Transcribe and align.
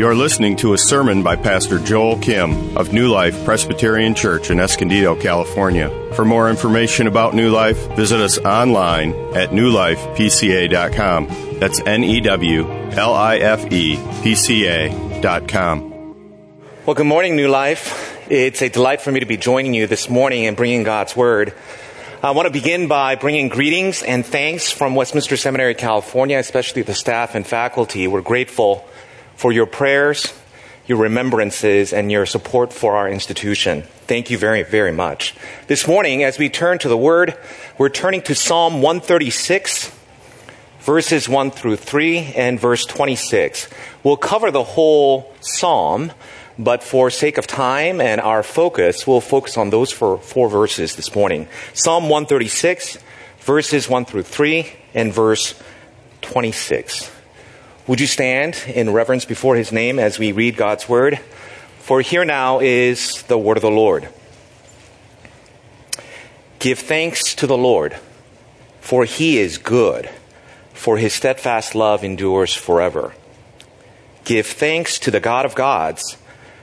You're 0.00 0.14
listening 0.14 0.56
to 0.56 0.72
a 0.72 0.78
sermon 0.78 1.22
by 1.22 1.36
Pastor 1.36 1.78
Joel 1.78 2.18
Kim 2.20 2.74
of 2.74 2.90
New 2.90 3.08
Life 3.08 3.44
Presbyterian 3.44 4.14
Church 4.14 4.50
in 4.50 4.58
Escondido, 4.58 5.14
California. 5.14 5.90
For 6.14 6.24
more 6.24 6.48
information 6.48 7.06
about 7.06 7.34
New 7.34 7.50
Life, 7.50 7.76
visit 7.96 8.18
us 8.18 8.38
online 8.38 9.12
at 9.36 9.50
newlifepca.com. 9.50 11.26
That's 11.58 11.80
N 11.80 12.02
E 12.02 12.18
W 12.22 12.66
L 12.92 13.12
I 13.12 13.36
F 13.36 13.70
E 13.70 14.02
P 14.22 14.34
C 14.34 14.66
A.com. 14.66 15.90
Well, 16.86 16.94
good 16.94 17.04
morning, 17.04 17.36
New 17.36 17.48
Life. 17.48 18.26
It's 18.30 18.62
a 18.62 18.70
delight 18.70 19.02
for 19.02 19.12
me 19.12 19.20
to 19.20 19.26
be 19.26 19.36
joining 19.36 19.74
you 19.74 19.86
this 19.86 20.08
morning 20.08 20.46
and 20.46 20.56
bringing 20.56 20.82
God's 20.82 21.14
Word. 21.14 21.52
I 22.22 22.30
want 22.30 22.46
to 22.46 22.52
begin 22.52 22.88
by 22.88 23.16
bringing 23.16 23.50
greetings 23.50 24.02
and 24.02 24.24
thanks 24.24 24.72
from 24.72 24.94
Westminster 24.94 25.36
Seminary, 25.36 25.74
California, 25.74 26.38
especially 26.38 26.80
the 26.80 26.94
staff 26.94 27.34
and 27.34 27.46
faculty. 27.46 28.08
We're 28.08 28.22
grateful 28.22 28.86
for 29.40 29.52
your 29.52 29.64
prayers, 29.64 30.34
your 30.86 30.98
remembrances, 30.98 31.94
and 31.94 32.12
your 32.12 32.26
support 32.26 32.74
for 32.74 32.94
our 32.94 33.08
institution. 33.08 33.80
Thank 34.06 34.28
you 34.28 34.36
very, 34.36 34.62
very 34.62 34.92
much. 34.92 35.34
This 35.66 35.88
morning, 35.88 36.22
as 36.22 36.38
we 36.38 36.50
turn 36.50 36.78
to 36.80 36.90
the 36.90 36.96
Word, 36.98 37.34
we're 37.78 37.88
turning 37.88 38.20
to 38.24 38.34
Psalm 38.34 38.82
136, 38.82 39.90
verses 40.80 41.26
1 41.26 41.52
through 41.52 41.76
3, 41.76 42.34
and 42.36 42.60
verse 42.60 42.84
26. 42.84 43.66
We'll 44.04 44.18
cover 44.18 44.50
the 44.50 44.62
whole 44.62 45.34
Psalm, 45.40 46.12
but 46.58 46.84
for 46.84 47.08
sake 47.08 47.38
of 47.38 47.46
time 47.46 47.98
and 47.98 48.20
our 48.20 48.42
focus, 48.42 49.06
we'll 49.06 49.22
focus 49.22 49.56
on 49.56 49.70
those 49.70 49.90
four, 49.90 50.18
verses 50.50 50.96
this 50.96 51.14
morning. 51.14 51.48
Psalm 51.72 52.10
136, 52.10 52.98
verses 53.38 53.88
1 53.88 54.04
through 54.04 54.24
3, 54.24 54.70
and 54.92 55.14
verse 55.14 55.54
26. 56.20 57.10
Would 57.86 58.00
you 58.00 58.06
stand 58.06 58.62
in 58.66 58.92
reverence 58.92 59.24
before 59.24 59.56
his 59.56 59.72
name 59.72 59.98
as 59.98 60.18
we 60.18 60.32
read 60.32 60.56
God's 60.56 60.88
word? 60.88 61.18
For 61.78 62.02
here 62.02 62.24
now 62.24 62.60
is 62.60 63.22
the 63.22 63.38
word 63.38 63.56
of 63.56 63.62
the 63.62 63.70
Lord. 63.70 64.08
Give 66.58 66.78
thanks 66.78 67.34
to 67.36 67.46
the 67.46 67.56
Lord, 67.56 67.96
for 68.80 69.06
he 69.06 69.38
is 69.38 69.56
good, 69.56 70.10
for 70.74 70.98
his 70.98 71.14
steadfast 71.14 71.74
love 71.74 72.04
endures 72.04 72.54
forever. 72.54 73.14
Give 74.24 74.46
thanks 74.46 74.98
to 75.00 75.10
the 75.10 75.20
God 75.20 75.46
of 75.46 75.54
gods, 75.54 76.18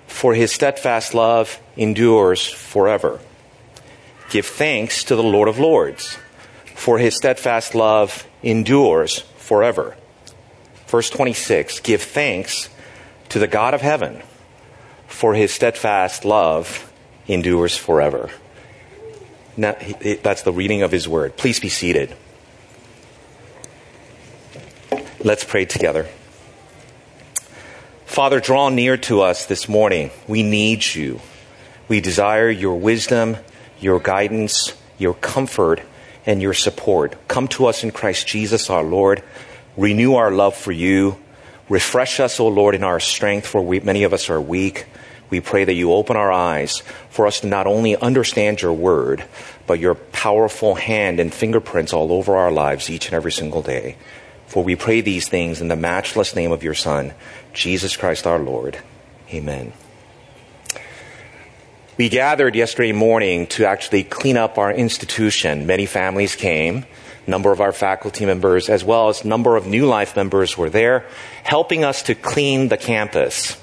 for 0.06 0.36
his 0.36 0.52
steadfast 0.52 1.16
love 1.16 1.60
endures 1.76 2.48
forever. 2.48 3.20
Give 4.30 4.46
thanks 4.46 5.04
to 5.06 5.16
the 5.16 5.24
Lord 5.24 5.50
of 5.50 5.58
lords, 5.58 6.20
for 6.76 7.00
his 7.00 7.16
steadfast 7.16 7.74
love 7.74 8.28
endures 8.44 9.20
forever. 9.38 9.96
Verse 10.88 11.10
26 11.10 11.82
Give 11.82 12.02
thanks 12.02 12.70
to 13.30 13.40
the 13.40 13.48
God 13.48 13.74
of 13.74 13.82
heaven, 13.82 14.22
for 15.08 15.34
his 15.34 15.54
steadfast 15.54 16.26
love 16.26 16.92
endures 17.28 17.78
forever. 17.78 18.30
Now, 19.56 19.76
that's 20.22 20.44
the 20.44 20.54
reading 20.54 20.84
of 20.84 20.92
his 20.92 21.08
word. 21.08 21.36
Please 21.36 21.60
be 21.60 21.70
seated. 21.70 22.16
Let's 25.20 25.44
pray 25.44 25.66
together. 25.66 26.08
Father, 28.06 28.40
draw 28.40 28.70
near 28.70 28.98
to 28.98 29.22
us 29.22 29.46
this 29.46 29.68
morning. 29.68 30.12
We 30.28 30.44
need 30.44 30.86
you. 30.86 31.20
We 31.88 32.02
desire 32.02 32.50
your 32.50 32.80
wisdom, 32.80 33.38
your 33.80 34.00
guidance, 34.00 34.74
your 34.98 35.16
comfort, 35.16 35.82
and 36.26 36.42
your 36.42 36.54
support. 36.54 37.16
Come 37.28 37.48
to 37.50 37.66
us 37.66 37.84
in 37.84 37.92
Christ 37.92 38.28
Jesus 38.28 38.70
our 38.70 38.84
Lord. 38.84 39.24
Renew 39.78 40.16
our 40.16 40.32
love 40.32 40.56
for 40.56 40.72
you. 40.72 41.18
Refresh 41.70 42.20
us, 42.20 42.40
O 42.40 42.48
Lord, 42.48 42.74
in 42.74 42.84
our 42.84 43.00
strength, 43.00 43.46
for 43.46 43.62
we, 43.62 43.80
many 43.80 44.04
of 44.04 44.14
us 44.14 44.30
are 44.30 44.42
weak. 44.42 44.88
We 45.30 45.42
pray 45.42 45.66
that 45.66 45.74
you 45.74 45.92
open 45.92 46.16
our 46.16 46.32
eyes 46.32 46.82
for 47.10 47.28
us 47.28 47.42
to 47.42 47.48
not 47.48 47.68
only 47.68 47.96
understand 47.96 48.62
your 48.62 48.74
word, 48.74 49.24
but 49.68 49.80
your 49.80 49.96
powerful 49.96 50.76
hand 50.76 51.20
and 51.20 51.34
fingerprints 51.34 51.94
all 51.94 52.12
over 52.12 52.38
our 52.38 52.52
lives 52.52 52.90
each 52.90 53.08
and 53.08 53.14
every 53.14 53.32
single 53.32 53.62
day. 53.62 53.98
For 54.48 54.64
we 54.64 54.76
pray 54.76 55.02
these 55.02 55.28
things 55.28 55.60
in 55.60 55.68
the 55.68 55.76
matchless 55.76 56.36
name 56.36 56.54
of 56.54 56.64
your 56.64 56.74
Son, 56.74 57.14
Jesus 57.54 57.98
Christ 57.98 58.26
our 58.26 58.40
Lord. 58.40 58.80
Amen. 59.32 59.74
We 61.98 62.08
gathered 62.08 62.56
yesterday 62.56 62.94
morning 62.94 63.48
to 63.48 63.66
actually 63.66 64.04
clean 64.06 64.38
up 64.38 64.58
our 64.58 64.72
institution. 64.72 65.66
Many 65.68 65.86
families 65.86 66.36
came 66.36 66.86
number 67.28 67.52
of 67.52 67.62
our 67.62 67.72
faculty 67.72 68.26
members, 68.26 68.70
as 68.70 68.84
well 68.84 69.10
as 69.10 69.26
number 69.26 69.56
of 69.56 69.68
New 69.68 69.86
Life 69.86 70.16
members 70.16 70.58
were 70.58 70.70
there, 70.70 71.06
helping 71.44 71.84
us 71.84 72.04
to 72.04 72.16
clean 72.16 72.70
the 72.70 72.78
campus. 72.78 73.58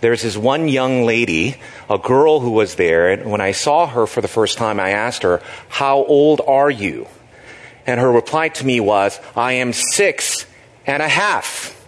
There's 0.00 0.22
this 0.22 0.36
one 0.36 0.68
young 0.68 1.04
lady, 1.04 1.56
a 1.88 1.98
girl 1.98 2.40
who 2.40 2.50
was 2.50 2.74
there, 2.74 3.10
and 3.10 3.30
when 3.30 3.40
I 3.40 3.52
saw 3.52 3.86
her 3.86 4.06
for 4.06 4.20
the 4.20 4.28
first 4.28 4.58
time, 4.58 4.80
I 4.80 4.90
asked 4.90 5.22
her, 5.22 5.40
How 5.68 6.04
old 6.04 6.40
are 6.46 6.70
you? 6.70 7.06
And 7.86 8.00
her 8.00 8.10
reply 8.10 8.48
to 8.48 8.66
me 8.66 8.80
was, 8.80 9.20
I 9.36 9.52
am 9.54 9.72
six 9.72 10.46
and 10.86 11.02
a 11.02 11.08
half, 11.08 11.78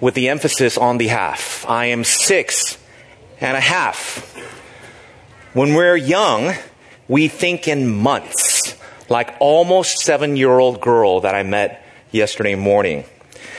with 0.00 0.14
the 0.14 0.28
emphasis 0.28 0.78
on 0.78 0.98
the 0.98 1.08
half. 1.08 1.66
I 1.68 1.86
am 1.86 2.04
six 2.04 2.78
and 3.40 3.56
a 3.56 3.60
half. 3.60 4.34
When 5.52 5.74
we're 5.74 5.96
young, 5.96 6.54
we 7.08 7.28
think 7.28 7.68
in 7.68 7.94
months 7.94 8.77
like 9.08 9.34
almost 9.40 9.98
seven 9.98 10.36
year 10.36 10.58
old 10.58 10.80
girl 10.80 11.20
that 11.20 11.34
I 11.34 11.42
met 11.42 11.84
yesterday 12.10 12.54
morning. 12.54 13.04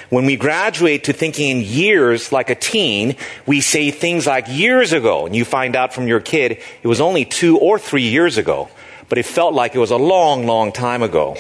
When 0.10 0.26
we 0.26 0.38
graduate 0.38 1.04
to 1.04 1.14
thinking 1.14 1.50
in 1.50 1.64
years 1.64 2.32
like 2.32 2.50
a 2.50 2.56
teen, 2.56 3.16
we 3.46 3.62
say 3.62 3.92
things 3.92 4.26
like 4.26 4.46
years 4.48 4.92
ago, 4.92 5.28
and 5.28 5.36
you 5.36 5.46
find 5.46 5.76
out 5.76 5.94
from 5.94 6.08
your 6.08 6.20
kid 6.20 6.60
it 6.82 6.88
was 6.88 7.00
only 7.00 7.26
two 7.26 7.60
or 7.60 7.78
three 7.78 8.08
years 8.10 8.38
ago, 8.38 8.70
but 9.08 9.20
it 9.20 9.26
felt 9.26 9.54
like 9.54 9.76
it 9.76 9.80
was 9.80 9.92
a 9.92 9.98
long, 9.98 10.48
long 10.48 10.72
time 10.72 11.04
ago. 11.04 11.38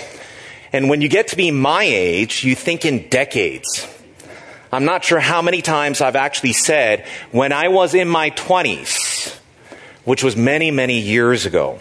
And 0.72 0.88
when 0.88 1.02
you 1.02 1.09
get 1.09 1.30
to 1.30 1.36
be 1.36 1.50
my 1.50 1.84
age, 1.84 2.44
you 2.44 2.53
think 2.53 2.86
in 2.86 3.09
decades. 3.09 3.88
I'm 4.72 4.86
not 4.86 5.03
sure 5.03 5.20
how 5.20 5.41
many 5.41 5.64
times 5.64 6.00
I've 6.00 6.16
actually 6.16 6.53
said 6.53 7.08
when 7.31 7.52
I 7.52 7.70
was 7.70 7.96
in 7.96 8.08
my 8.08 8.30
20s, 8.30 9.36
which 10.06 10.24
was 10.24 10.36
many, 10.36 10.70
many 10.70 11.00
years 11.00 11.47
ago. 11.47 11.80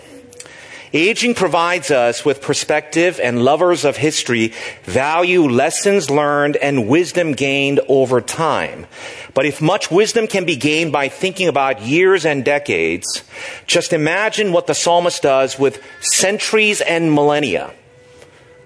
Aging 0.92 1.34
provides 1.34 1.90
us 1.90 2.24
with 2.24 2.40
perspective, 2.40 3.20
and 3.22 3.44
lovers 3.44 3.84
of 3.84 3.98
history 3.98 4.52
value 4.84 5.42
lessons 5.42 6.08
learned 6.08 6.56
and 6.56 6.88
wisdom 6.88 7.32
gained 7.32 7.80
over 7.88 8.20
time. 8.20 8.86
But 9.34 9.44
if 9.44 9.60
much 9.60 9.90
wisdom 9.90 10.26
can 10.26 10.46
be 10.46 10.56
gained 10.56 10.92
by 10.92 11.08
thinking 11.08 11.46
about 11.46 11.82
years 11.82 12.24
and 12.24 12.44
decades, 12.44 13.22
just 13.66 13.92
imagine 13.92 14.52
what 14.52 14.66
the 14.66 14.74
psalmist 14.74 15.22
does 15.22 15.58
with 15.58 15.82
centuries 16.00 16.80
and 16.80 17.12
millennia 17.12 17.72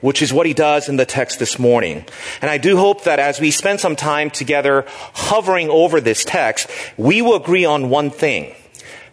which 0.03 0.21
is 0.21 0.33
what 0.33 0.47
he 0.47 0.53
does 0.53 0.89
in 0.89 0.97
the 0.97 1.07
text 1.07 1.39
this 1.39 1.61
morning. 1.61 2.05
And 2.41 2.51
I 2.51 2.59
do 2.59 2.77
hope 2.77 3.05
that 3.05 3.21
as 3.21 3.41
we 3.41 3.53
spend 3.53 3.79
some 3.79 3.95
time 3.95 4.31
together 4.31 4.85
hovering 5.15 5.71
over 5.71 6.01
this 6.01 6.25
text, 6.25 6.69
we 6.97 7.23
will 7.23 7.37
agree 7.37 7.65
on 7.65 7.89
one 7.89 8.11
thing. 8.11 8.53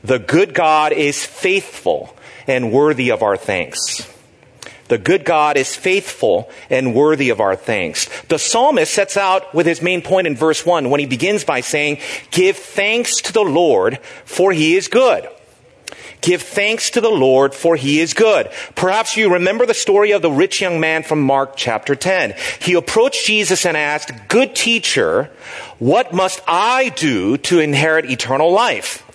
The 0.04 0.18
good 0.18 0.56
God 0.56 0.92
is 0.92 1.24
faithful 1.24 2.18
and 2.50 2.72
worthy 2.72 3.12
of 3.12 3.24
our 3.24 3.38
thanks. 3.38 4.08
The 4.90 4.98
good 4.98 5.24
God 5.24 5.56
is 5.56 5.76
faithful 5.76 6.50
and 6.70 6.96
worthy 6.96 7.30
of 7.30 7.40
our 7.40 7.56
thanks. 7.56 8.10
The 8.24 8.40
psalmist 8.40 8.92
sets 8.92 9.18
out 9.18 9.54
with 9.54 9.68
his 9.68 9.84
main 9.84 10.02
point 10.02 10.26
in 10.26 10.36
verse 10.36 10.66
1 10.66 10.90
when 10.90 11.00
he 11.00 11.06
begins 11.06 11.44
by 11.44 11.62
saying, 11.62 12.00
Give 12.32 12.58
thanks 12.58 13.22
to 13.22 13.32
the 13.32 13.44
Lord, 13.44 14.00
for 14.26 14.52
he 14.52 14.76
is 14.76 14.88
good. 14.88 15.30
Give 16.22 16.42
thanks 16.42 16.90
to 16.92 17.02
the 17.02 17.10
Lord, 17.10 17.54
for 17.54 17.76
he 17.76 18.00
is 18.00 18.14
good. 18.14 18.50
Perhaps 18.76 19.16
you 19.16 19.32
remember 19.32 19.66
the 19.66 19.74
story 19.74 20.12
of 20.12 20.22
the 20.22 20.32
rich 20.32 20.60
young 20.60 20.80
man 20.80 21.04
from 21.04 21.22
Mark 21.22 21.54
chapter 21.56 21.96
10. 21.96 22.34
He 22.60 22.74
approached 22.74 23.26
Jesus 23.26 23.66
and 23.66 23.78
asked, 23.78 24.12
Good 24.28 24.56
teacher, 24.56 25.30
what 25.78 26.14
must 26.14 26.42
I 26.48 26.90
do 26.90 27.38
to 27.38 27.60
inherit 27.60 28.10
eternal 28.10 28.52
life? 28.52 29.06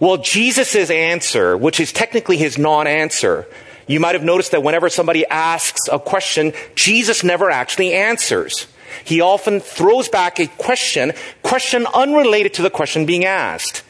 Well, 0.00 0.18
Jesus' 0.18 0.90
answer, 0.90 1.56
which 1.56 1.80
is 1.80 1.92
technically 1.92 2.36
his 2.36 2.56
non-answer, 2.56 3.46
you 3.86 4.00
might 4.00 4.14
have 4.14 4.22
noticed 4.22 4.52
that 4.52 4.62
whenever 4.62 4.88
somebody 4.88 5.26
asks 5.26 5.88
a 5.90 5.98
question, 5.98 6.52
Jesus 6.74 7.24
never 7.24 7.50
actually 7.50 7.94
answers. 7.94 8.66
He 9.04 9.20
often 9.20 9.60
throws 9.60 10.08
back 10.08 10.38
a 10.38 10.46
question, 10.46 11.12
question 11.42 11.86
unrelated 11.94 12.54
to 12.54 12.62
the 12.62 12.70
question 12.70 13.06
being 13.06 13.24
asked. 13.24 13.82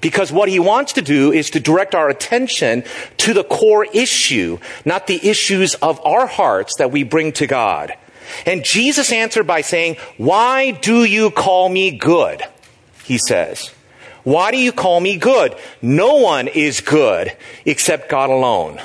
Because 0.00 0.30
what 0.30 0.48
he 0.48 0.58
wants 0.58 0.92
to 0.92 1.02
do 1.02 1.32
is 1.32 1.50
to 1.50 1.60
direct 1.60 1.94
our 1.94 2.08
attention 2.08 2.84
to 3.18 3.32
the 3.32 3.44
core 3.44 3.86
issue, 3.86 4.58
not 4.84 5.06
the 5.06 5.26
issues 5.26 5.74
of 5.76 6.04
our 6.04 6.26
hearts 6.26 6.74
that 6.78 6.92
we 6.92 7.02
bring 7.02 7.32
to 7.32 7.46
God. 7.46 7.94
And 8.44 8.64
Jesus 8.64 9.10
answered 9.10 9.46
by 9.46 9.62
saying, 9.62 9.96
Why 10.18 10.72
do 10.72 11.04
you 11.04 11.30
call 11.30 11.68
me 11.68 11.96
good? 11.96 12.42
He 13.04 13.18
says. 13.18 13.72
Why 14.26 14.50
do 14.50 14.56
you 14.56 14.72
call 14.72 14.98
me 14.98 15.18
good? 15.18 15.54
No 15.80 16.16
one 16.16 16.48
is 16.48 16.80
good 16.80 17.36
except 17.64 18.08
God 18.08 18.28
alone. 18.28 18.80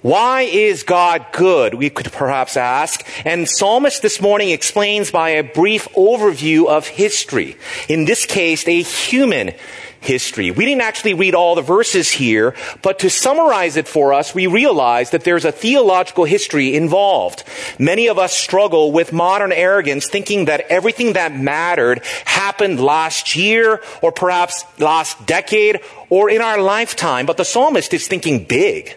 Why 0.00 0.42
is 0.42 0.82
God 0.82 1.26
good? 1.32 1.74
We 1.74 1.90
could 1.90 2.10
perhaps 2.10 2.56
ask. 2.56 3.06
And 3.26 3.46
Psalmist 3.46 4.00
this 4.00 4.22
morning 4.22 4.48
explains 4.48 5.10
by 5.10 5.28
a 5.28 5.42
brief 5.42 5.90
overview 5.90 6.68
of 6.68 6.86
history. 6.86 7.58
In 7.86 8.06
this 8.06 8.24
case, 8.24 8.66
a 8.66 8.80
human 8.80 9.52
history. 10.00 10.50
We 10.50 10.64
didn't 10.64 10.82
actually 10.82 11.14
read 11.14 11.34
all 11.34 11.54
the 11.54 11.62
verses 11.62 12.10
here, 12.10 12.54
but 12.82 12.98
to 13.00 13.10
summarize 13.10 13.76
it 13.76 13.88
for 13.88 14.12
us, 14.12 14.34
we 14.34 14.46
realize 14.46 15.10
that 15.10 15.24
there's 15.24 15.44
a 15.44 15.52
theological 15.52 16.24
history 16.24 16.74
involved. 16.74 17.44
Many 17.78 18.08
of 18.08 18.18
us 18.18 18.32
struggle 18.32 18.92
with 18.92 19.12
modern 19.12 19.52
arrogance, 19.52 20.08
thinking 20.08 20.46
that 20.46 20.66
everything 20.68 21.14
that 21.14 21.34
mattered 21.34 22.02
happened 22.24 22.80
last 22.80 23.36
year, 23.36 23.82
or 24.02 24.12
perhaps 24.12 24.64
last 24.78 25.26
decade, 25.26 25.80
or 26.10 26.30
in 26.30 26.40
our 26.40 26.60
lifetime. 26.60 27.26
But 27.26 27.36
the 27.36 27.44
psalmist 27.44 27.92
is 27.92 28.08
thinking 28.08 28.44
big. 28.44 28.96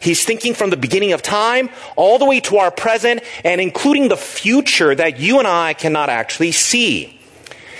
He's 0.00 0.24
thinking 0.24 0.54
from 0.54 0.70
the 0.70 0.76
beginning 0.76 1.12
of 1.12 1.22
time 1.22 1.70
all 1.94 2.18
the 2.18 2.24
way 2.24 2.40
to 2.40 2.56
our 2.56 2.72
present 2.72 3.22
and 3.44 3.60
including 3.60 4.08
the 4.08 4.16
future 4.16 4.92
that 4.92 5.20
you 5.20 5.38
and 5.38 5.46
I 5.46 5.74
cannot 5.74 6.08
actually 6.08 6.50
see. 6.50 7.20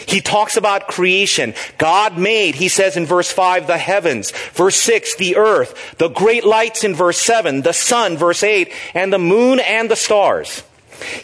He 0.06 0.20
talks 0.20 0.56
about 0.56 0.88
creation. 0.88 1.54
God 1.78 2.18
made, 2.18 2.54
he 2.54 2.68
says 2.68 2.96
in 2.96 3.06
verse 3.06 3.30
5, 3.30 3.66
the 3.66 3.78
heavens. 3.78 4.30
Verse 4.52 4.76
6, 4.76 5.16
the 5.16 5.36
earth. 5.36 5.96
The 5.98 6.08
great 6.08 6.44
lights 6.44 6.84
in 6.84 6.94
verse 6.94 7.18
7. 7.18 7.62
The 7.62 7.72
sun, 7.72 8.16
verse 8.16 8.42
8. 8.42 8.72
And 8.94 9.12
the 9.12 9.18
moon 9.18 9.60
and 9.60 9.90
the 9.90 9.96
stars. 9.96 10.62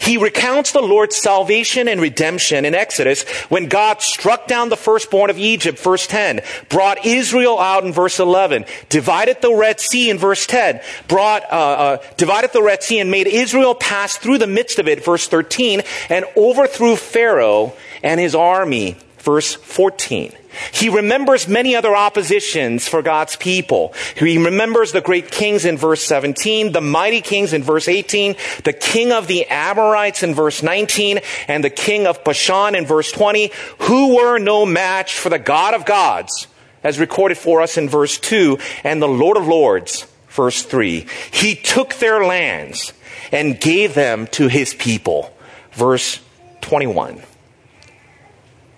He 0.00 0.16
recounts 0.16 0.72
the 0.72 0.80
Lord's 0.80 1.16
salvation 1.16 1.88
and 1.88 2.00
redemption 2.00 2.64
in 2.64 2.74
Exodus 2.74 3.22
when 3.48 3.68
God 3.68 4.02
struck 4.02 4.46
down 4.46 4.68
the 4.68 4.76
firstborn 4.76 5.30
of 5.30 5.38
Egypt, 5.38 5.78
verse 5.78 6.06
10, 6.06 6.40
brought 6.68 7.04
Israel 7.04 7.58
out 7.58 7.84
in 7.84 7.92
verse 7.92 8.18
11, 8.18 8.64
divided 8.88 9.40
the 9.40 9.52
Red 9.52 9.80
Sea 9.80 10.10
in 10.10 10.18
verse 10.18 10.46
10, 10.46 10.80
brought, 11.06 11.44
uh, 11.44 11.56
uh, 11.56 11.96
divided 12.16 12.52
the 12.52 12.62
Red 12.62 12.82
Sea 12.82 13.00
and 13.00 13.10
made 13.10 13.26
Israel 13.26 13.74
pass 13.74 14.16
through 14.16 14.38
the 14.38 14.46
midst 14.46 14.78
of 14.78 14.88
it, 14.88 15.04
verse 15.04 15.28
13, 15.28 15.82
and 16.08 16.24
overthrew 16.36 16.96
Pharaoh 16.96 17.74
and 18.02 18.20
his 18.20 18.34
army, 18.34 18.96
verse 19.18 19.54
14. 19.54 20.32
He 20.72 20.88
remembers 20.88 21.46
many 21.46 21.76
other 21.76 21.94
oppositions 21.94 22.88
for 22.88 23.02
God's 23.02 23.36
people. 23.36 23.94
He 24.16 24.38
remembers 24.38 24.92
the 24.92 25.00
great 25.00 25.30
kings 25.30 25.64
in 25.64 25.76
verse 25.76 26.02
17, 26.02 26.72
the 26.72 26.80
mighty 26.80 27.20
kings 27.20 27.52
in 27.52 27.62
verse 27.62 27.88
18, 27.88 28.36
the 28.64 28.72
king 28.72 29.12
of 29.12 29.26
the 29.26 29.46
Amorites 29.46 30.22
in 30.22 30.34
verse 30.34 30.62
19, 30.62 31.20
and 31.46 31.62
the 31.62 31.70
king 31.70 32.06
of 32.06 32.24
Bashan 32.24 32.74
in 32.74 32.86
verse 32.86 33.12
20, 33.12 33.50
who 33.80 34.16
were 34.16 34.38
no 34.38 34.66
match 34.66 35.18
for 35.18 35.28
the 35.28 35.38
God 35.38 35.74
of 35.74 35.84
gods, 35.84 36.46
as 36.82 36.98
recorded 36.98 37.38
for 37.38 37.60
us 37.60 37.76
in 37.76 37.88
verse 37.88 38.18
2, 38.18 38.58
and 38.84 39.00
the 39.02 39.08
Lord 39.08 39.36
of 39.36 39.46
lords, 39.46 40.06
verse 40.30 40.62
3. 40.62 41.06
He 41.30 41.54
took 41.54 41.94
their 41.94 42.24
lands 42.24 42.92
and 43.30 43.60
gave 43.60 43.94
them 43.94 44.26
to 44.28 44.48
his 44.48 44.74
people, 44.74 45.34
verse 45.72 46.20
21. 46.62 47.22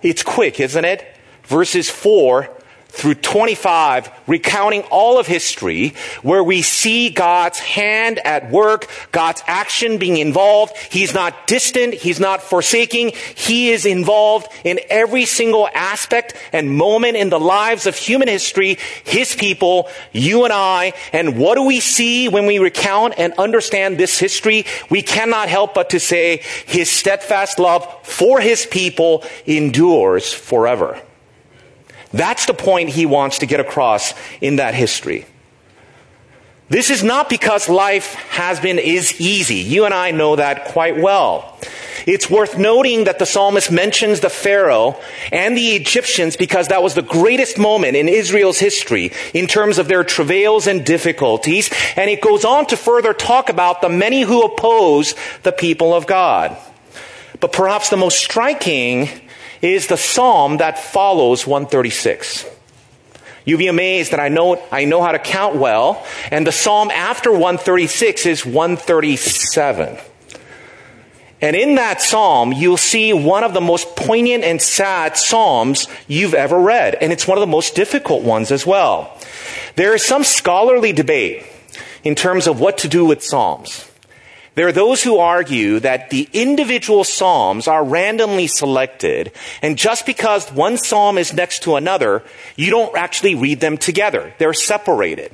It's 0.01 0.23
quick, 0.23 0.59
isn't 0.59 0.85
it? 0.85 1.05
verses 1.43 1.89
4 1.89 2.49
through 2.91 3.15
25, 3.15 4.11
recounting 4.27 4.83
all 4.91 5.17
of 5.17 5.25
history, 5.25 5.95
where 6.21 6.43
we 6.43 6.61
see 6.61 7.09
God's 7.09 7.57
hand 7.57 8.19
at 8.25 8.51
work, 8.51 8.87
God's 9.13 9.41
action 9.47 9.97
being 9.97 10.17
involved. 10.17 10.75
He's 10.77 11.13
not 11.13 11.47
distant. 11.47 11.93
He's 11.93 12.19
not 12.19 12.41
forsaking. 12.43 13.13
He 13.35 13.69
is 13.69 13.85
involved 13.85 14.51
in 14.65 14.79
every 14.89 15.25
single 15.25 15.69
aspect 15.73 16.35
and 16.51 16.77
moment 16.77 17.15
in 17.15 17.29
the 17.29 17.39
lives 17.39 17.87
of 17.87 17.95
human 17.95 18.27
history, 18.27 18.77
His 19.05 19.35
people, 19.35 19.89
you 20.11 20.43
and 20.43 20.53
I. 20.53 20.93
And 21.13 21.37
what 21.37 21.55
do 21.55 21.63
we 21.63 21.79
see 21.79 22.27
when 22.27 22.45
we 22.45 22.59
recount 22.59 23.13
and 23.17 23.33
understand 23.37 23.97
this 23.97 24.19
history? 24.19 24.65
We 24.89 25.01
cannot 25.01 25.47
help 25.47 25.73
but 25.73 25.91
to 25.91 25.99
say 25.99 26.41
His 26.65 26.91
steadfast 26.91 27.57
love 27.57 27.87
for 28.05 28.41
His 28.41 28.65
people 28.65 29.23
endures 29.45 30.33
forever. 30.33 31.01
That's 32.13 32.45
the 32.45 32.53
point 32.53 32.89
he 32.89 33.05
wants 33.05 33.39
to 33.39 33.45
get 33.45 33.59
across 33.59 34.13
in 34.41 34.57
that 34.57 34.73
history. 34.73 35.25
This 36.69 36.89
is 36.89 37.03
not 37.03 37.29
because 37.29 37.67
life 37.67 38.13
has 38.29 38.59
been 38.61 38.79
is 38.79 39.19
easy. 39.19 39.55
You 39.55 39.83
and 39.83 39.93
I 39.93 40.11
know 40.11 40.37
that 40.37 40.65
quite 40.65 40.97
well. 40.97 41.59
It's 42.07 42.29
worth 42.29 42.57
noting 42.57 43.03
that 43.03 43.19
the 43.19 43.25
psalmist 43.25 43.71
mentions 43.71 44.21
the 44.21 44.29
Pharaoh 44.29 44.99
and 45.31 45.55
the 45.55 45.71
Egyptians 45.71 46.35
because 46.35 46.69
that 46.69 46.81
was 46.81 46.95
the 46.95 47.01
greatest 47.01 47.57
moment 47.57 47.95
in 47.95 48.07
Israel's 48.07 48.57
history 48.57 49.11
in 49.33 49.47
terms 49.47 49.79
of 49.79 49.87
their 49.87 50.03
travails 50.03 50.65
and 50.65 50.85
difficulties. 50.85 51.69
And 51.95 52.09
it 52.09 52.21
goes 52.21 52.45
on 52.45 52.65
to 52.67 52.77
further 52.77 53.13
talk 53.13 53.49
about 53.49 53.81
the 53.81 53.89
many 53.89 54.21
who 54.21 54.43
oppose 54.43 55.13
the 55.43 55.51
people 55.51 55.93
of 55.93 56.07
God. 56.07 56.57
But 57.39 57.51
perhaps 57.51 57.89
the 57.89 57.97
most 57.97 58.17
striking 58.17 59.09
is 59.61 59.87
the 59.87 59.97
psalm 59.97 60.57
that 60.57 60.79
follows 60.79 61.45
136. 61.45 62.45
You'll 63.45 63.59
be 63.59 63.67
amazed 63.67 64.11
that 64.11 64.19
I 64.19 64.29
know, 64.29 64.61
I 64.71 64.85
know 64.85 65.01
how 65.01 65.11
to 65.11 65.19
count 65.19 65.55
well, 65.55 66.05
and 66.31 66.45
the 66.45 66.51
psalm 66.51 66.91
after 66.91 67.31
136 67.31 68.25
is 68.25 68.45
137. 68.45 69.97
And 71.41 71.55
in 71.55 71.75
that 71.75 72.01
psalm, 72.01 72.53
you'll 72.53 72.77
see 72.77 73.13
one 73.13 73.43
of 73.43 73.55
the 73.55 73.61
most 73.61 73.95
poignant 73.95 74.43
and 74.43 74.61
sad 74.61 75.17
psalms 75.17 75.87
you've 76.07 76.35
ever 76.35 76.59
read, 76.59 76.95
and 76.95 77.11
it's 77.11 77.27
one 77.27 77.37
of 77.37 77.41
the 77.41 77.47
most 77.47 77.73
difficult 77.73 78.23
ones 78.23 78.51
as 78.51 78.65
well. 78.65 79.17
There 79.75 79.95
is 79.95 80.05
some 80.05 80.23
scholarly 80.23 80.93
debate 80.93 81.43
in 82.03 82.13
terms 82.13 82.45
of 82.45 82.59
what 82.59 82.77
to 82.79 82.87
do 82.87 83.05
with 83.05 83.23
psalms. 83.23 83.90
There 84.53 84.67
are 84.67 84.73
those 84.73 85.01
who 85.01 85.17
argue 85.17 85.79
that 85.79 86.09
the 86.09 86.27
individual 86.33 87.05
psalms 87.05 87.69
are 87.69 87.85
randomly 87.85 88.47
selected, 88.47 89.31
and 89.61 89.77
just 89.77 90.05
because 90.05 90.51
one 90.51 90.77
psalm 90.77 91.17
is 91.17 91.33
next 91.33 91.63
to 91.63 91.77
another, 91.77 92.21
you 92.57 92.69
don't 92.69 92.95
actually 92.97 93.35
read 93.35 93.61
them 93.61 93.77
together. 93.77 94.33
They're 94.39 94.53
separated. 94.53 95.31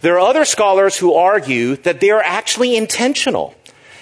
There 0.00 0.14
are 0.14 0.28
other 0.28 0.44
scholars 0.44 0.96
who 0.96 1.14
argue 1.14 1.76
that 1.78 2.00
they 2.00 2.10
are 2.10 2.22
actually 2.22 2.76
intentional, 2.76 3.54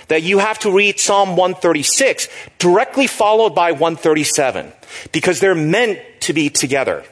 that 0.08 0.22
you 0.22 0.38
have 0.38 0.58
to 0.60 0.70
read 0.70 1.00
Psalm 1.00 1.30
136 1.30 2.28
directly 2.58 3.06
followed 3.06 3.54
by 3.54 3.72
137, 3.72 4.72
because 5.10 5.40
they're 5.40 5.54
meant 5.54 6.00
to 6.20 6.34
be 6.34 6.50
together. 6.50 7.02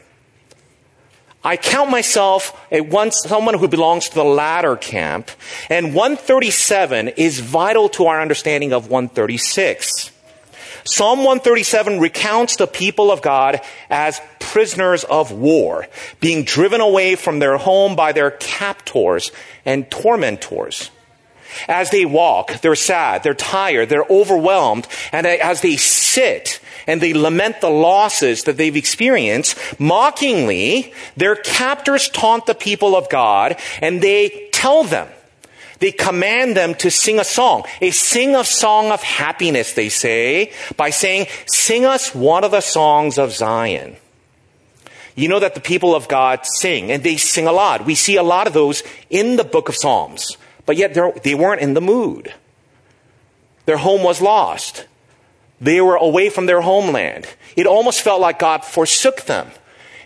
I 1.46 1.56
count 1.56 1.90
myself 1.90 2.60
a 2.72 2.80
one, 2.80 3.12
someone 3.12 3.56
who 3.56 3.68
belongs 3.68 4.08
to 4.08 4.16
the 4.16 4.24
latter 4.24 4.74
camp, 4.74 5.30
and 5.70 5.94
137 5.94 7.06
is 7.10 7.38
vital 7.38 7.88
to 7.90 8.06
our 8.06 8.20
understanding 8.20 8.72
of 8.72 8.90
136. 8.90 10.10
Psalm 10.82 11.20
137 11.20 12.00
recounts 12.00 12.56
the 12.56 12.66
people 12.66 13.12
of 13.12 13.22
God 13.22 13.60
as 13.88 14.20
prisoners 14.40 15.04
of 15.04 15.30
war, 15.30 15.86
being 16.18 16.42
driven 16.42 16.80
away 16.80 17.14
from 17.14 17.38
their 17.38 17.58
home 17.58 17.94
by 17.94 18.10
their 18.10 18.32
captors 18.32 19.30
and 19.64 19.88
tormentors. 19.88 20.90
As 21.68 21.90
they 21.90 22.04
walk, 22.04 22.60
they're 22.60 22.74
sad, 22.74 23.22
they're 23.22 23.34
tired, 23.34 23.88
they're 23.88 24.10
overwhelmed, 24.10 24.88
and 25.12 25.24
as 25.24 25.60
they 25.60 25.76
sit 25.76 26.60
and 26.86 27.00
they 27.00 27.12
lament 27.14 27.60
the 27.60 27.70
losses 27.70 28.44
that 28.44 28.56
they've 28.56 28.76
experienced, 28.76 29.58
mockingly, 29.78 30.92
their 31.16 31.36
captors 31.36 32.08
taunt 32.08 32.46
the 32.46 32.54
people 32.54 32.96
of 32.96 33.08
God 33.08 33.56
and 33.80 34.00
they 34.00 34.48
tell 34.52 34.84
them, 34.84 35.08
they 35.78 35.92
command 35.92 36.56
them 36.56 36.74
to 36.76 36.90
sing 36.90 37.18
a 37.18 37.24
song, 37.24 37.64
a 37.80 37.90
sing 37.90 38.34
a 38.34 38.44
song 38.44 38.90
of 38.90 39.02
happiness, 39.02 39.74
they 39.74 39.90
say, 39.90 40.52
by 40.76 40.90
saying, 40.90 41.26
sing 41.46 41.84
us 41.84 42.14
one 42.14 42.44
of 42.44 42.50
the 42.50 42.62
songs 42.62 43.18
of 43.18 43.32
Zion. 43.32 43.96
You 45.14 45.28
know 45.28 45.40
that 45.40 45.54
the 45.54 45.60
people 45.60 45.94
of 45.94 46.08
God 46.08 46.44
sing, 46.44 46.90
and 46.90 47.02
they 47.02 47.16
sing 47.16 47.46
a 47.46 47.52
lot. 47.52 47.84
We 47.84 47.94
see 47.94 48.16
a 48.16 48.22
lot 48.22 48.46
of 48.46 48.52
those 48.52 48.82
in 49.10 49.36
the 49.36 49.44
book 49.44 49.68
of 49.68 49.76
Psalms 49.76 50.36
but 50.66 50.76
yet 50.76 51.22
they 51.22 51.34
weren't 51.34 51.62
in 51.62 51.74
the 51.74 51.80
mood. 51.80 52.34
Their 53.64 53.78
home 53.78 54.02
was 54.02 54.20
lost. 54.20 54.86
They 55.60 55.80
were 55.80 55.96
away 55.96 56.28
from 56.28 56.46
their 56.46 56.60
homeland. 56.60 57.26
It 57.56 57.66
almost 57.66 58.02
felt 58.02 58.20
like 58.20 58.38
God 58.38 58.64
forsook 58.64 59.22
them. 59.22 59.50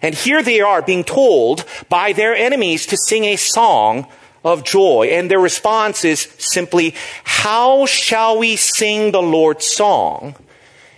And 0.03 0.15
here 0.15 0.43
they 0.43 0.61
are 0.61 0.81
being 0.81 1.05
told 1.05 1.65
by 1.89 2.13
their 2.13 2.35
enemies 2.35 2.87
to 2.87 2.97
sing 2.97 3.25
a 3.25 3.37
song 3.37 4.07
of 4.45 4.65
joy. 4.65 5.09
And 5.13 5.31
their 5.31 5.41
response 5.41 6.05
is 6.05 6.29
simply, 6.39 6.95
How 7.25 7.87
shall 7.87 8.39
we 8.39 8.57
sing 8.57 9.13
the 9.13 9.23
Lord's 9.23 9.67
song 9.67 10.37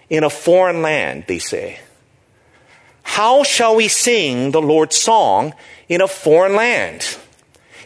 in 0.08 0.24
a 0.24 0.30
foreign 0.30 0.82
land? 0.82 1.24
They 1.26 1.38
say. 1.38 1.80
How 3.02 3.42
shall 3.42 3.76
we 3.76 3.88
sing 3.88 4.52
the 4.52 4.62
Lord's 4.62 4.96
song 4.96 5.54
in 5.88 6.00
a 6.00 6.08
foreign 6.08 6.54
land? 6.54 7.18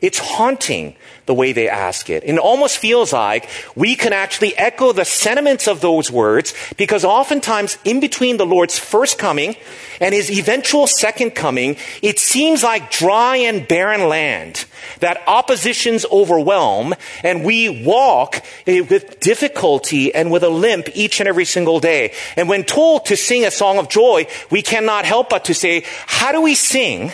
It's 0.03 0.19
haunting 0.19 0.95
the 1.27 1.35
way 1.35 1.53
they 1.53 1.69
ask 1.69 2.09
it. 2.09 2.23
And 2.25 2.39
it 2.39 2.41
almost 2.41 2.79
feels 2.79 3.13
like 3.13 3.49
we 3.75 3.97
can 3.97 4.13
actually 4.13 4.57
echo 4.57 4.93
the 4.93 5.05
sentiments 5.05 5.67
of 5.67 5.81
those 5.81 6.11
words 6.11 6.55
because 6.77 7.05
oftentimes 7.05 7.79
in 7.85 8.01
between 8.01 8.37
the 8.37 8.47
Lord's 8.47 8.79
first 8.79 9.19
coming 9.19 9.57
and 10.01 10.15
his 10.15 10.31
eventual 10.31 10.87
second 10.87 11.33
coming, 11.33 11.77
it 12.01 12.19
seems 12.19 12.63
like 12.63 12.91
dry 12.91 13.37
and 13.37 13.67
barren 13.67 14.09
land 14.09 14.67
that 15.01 15.23
oppositions 15.27 16.07
overwhelm 16.13 16.95
and 17.25 17.45
we 17.45 17.85
walk 17.85 18.45
eh, 18.67 18.81
with 18.81 19.19
difficulty 19.19 20.15
and 20.15 20.31
with 20.31 20.45
a 20.45 20.49
limp 20.49 20.89
each 20.95 21.19
and 21.21 21.29
every 21.29 21.45
single 21.45 21.81
day. 21.81 22.13
And 22.37 22.49
when 22.49 22.63
told 22.63 23.07
to 23.07 23.17
sing 23.17 23.45
a 23.45 23.51
song 23.51 23.79
of 23.79 23.89
joy, 23.89 24.29
we 24.51 24.63
cannot 24.63 25.05
help 25.05 25.31
but 25.31 25.45
to 25.47 25.55
say, 25.55 25.83
how 26.07 26.31
do 26.31 26.41
we 26.41 26.55
sing 26.55 27.13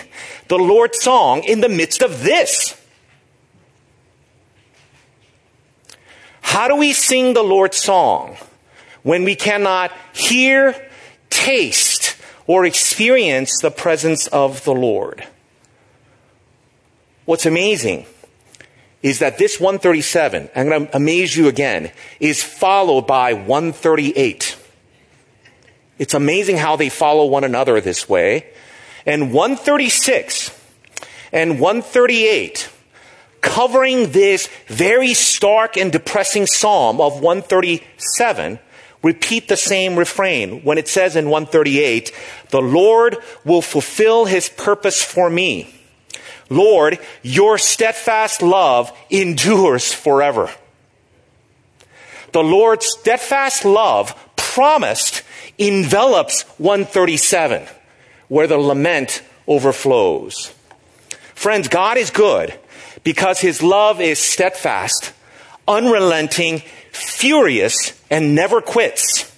the 0.49 0.59
Lord's 0.59 1.01
song 1.01 1.45
in 1.45 1.63
the 1.63 1.69
midst 1.71 2.03
of 2.03 2.23
this? 2.23 2.77
How 6.43 6.69
do 6.69 6.77
we 6.77 6.93
sing 6.93 7.33
the 7.33 7.43
Lord's 7.43 7.79
song 7.79 8.37
when 9.03 9.25
we 9.25 9.35
cannot 9.35 9.91
hear, 10.13 10.75
taste, 11.31 12.17
or 12.47 12.67
experience 12.67 13.61
the 13.63 13.71
presence 13.71 14.27
of 14.27 14.63
the 14.65 14.75
Lord? 14.75 15.27
What's 17.25 17.47
amazing 17.47 18.05
is 19.03 19.21
that 19.21 19.39
this 19.39 19.59
137, 19.59 20.51
I'm 20.55 20.69
going 20.69 20.87
to 20.87 20.97
amaze 20.97 21.37
you 21.37 21.49
again, 21.49 21.91
is 22.21 22.43
followed 22.43 23.07
by 23.07 23.33
138. 23.33 24.57
It's 25.99 26.15
amazing 26.15 26.57
how 26.57 26.77
they 26.77 26.89
follow 26.89 27.27
one 27.27 27.45
another 27.45 27.81
this 27.81 28.09
way. 28.09 28.47
And 29.07 29.33
136 29.33 30.57
and 31.33 31.59
138 31.59 32.69
covering 33.43 34.13
this 34.13 34.49
very 34.69 35.13
stark 35.13 35.77
and 35.77 35.93
depressing 35.93 36.47
psalm 36.47 37.01
of 37.01 37.21
137 37.21 38.59
repeat 39.03 39.49
the 39.49 39.57
same 39.57 39.97
refrain 39.97 40.63
when 40.63 40.79
it 40.79 40.89
says 40.89 41.17
in 41.17 41.29
138, 41.29 42.13
the 42.51 42.63
Lord 42.63 43.19
will 43.45 43.61
fulfill 43.61 44.25
his 44.25 44.49
purpose 44.49 45.03
for 45.03 45.29
me. 45.29 45.75
Lord, 46.49 46.99
your 47.23 47.59
steadfast 47.59 48.43
love 48.43 48.97
endures 49.11 49.93
forever. 49.93 50.51
The 52.33 52.43
Lord's 52.43 52.87
steadfast 52.99 53.65
love 53.65 54.15
promised 54.37 55.23
envelops 55.59 56.43
137, 56.59 57.67
where 58.29 58.47
the 58.47 58.59
lament 58.59 59.23
overflows. 59.47 60.55
Friends, 61.35 61.69
God 61.69 61.97
is 61.97 62.11
good 62.11 62.59
because 63.05 63.41
his 63.41 63.63
love 63.63 64.01
is 64.01 64.19
steadfast, 64.19 65.13
unrelenting, 65.67 66.63
furious, 66.91 68.01
and 68.11 68.35
never 68.35 68.61
quits. 68.61 69.31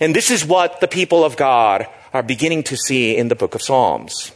And 0.00 0.14
this 0.14 0.30
is 0.30 0.44
what 0.44 0.80
the 0.80 0.88
people 0.88 1.24
of 1.24 1.36
God 1.36 1.86
are 2.12 2.22
beginning 2.22 2.62
to 2.64 2.76
see 2.76 3.16
in 3.16 3.28
the 3.28 3.34
book 3.34 3.54
of 3.54 3.62
Psalms. 3.62 4.32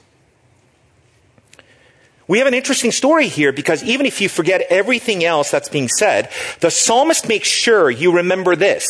We 2.27 2.39
have 2.39 2.47
an 2.47 2.55
interesting 2.55 2.93
story 2.93 3.27
here 3.27 3.53
because 3.53 3.83
even 3.83 4.07
if 4.07 4.21
you 4.21 4.29
forget 4.29 4.63
everything 4.71 5.25
else 5.25 5.51
that's 5.51 5.69
being 5.69 5.89
said, 5.89 6.31
the 6.61 6.71
psalmist 6.71 7.27
makes 7.27 7.49
sure 7.49 7.91
you 7.91 8.13
remember 8.15 8.55
this. 8.55 8.87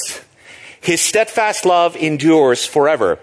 His 0.80 1.00
steadfast 1.00 1.64
love 1.64 1.96
endures 1.96 2.66
forever. 2.66 3.18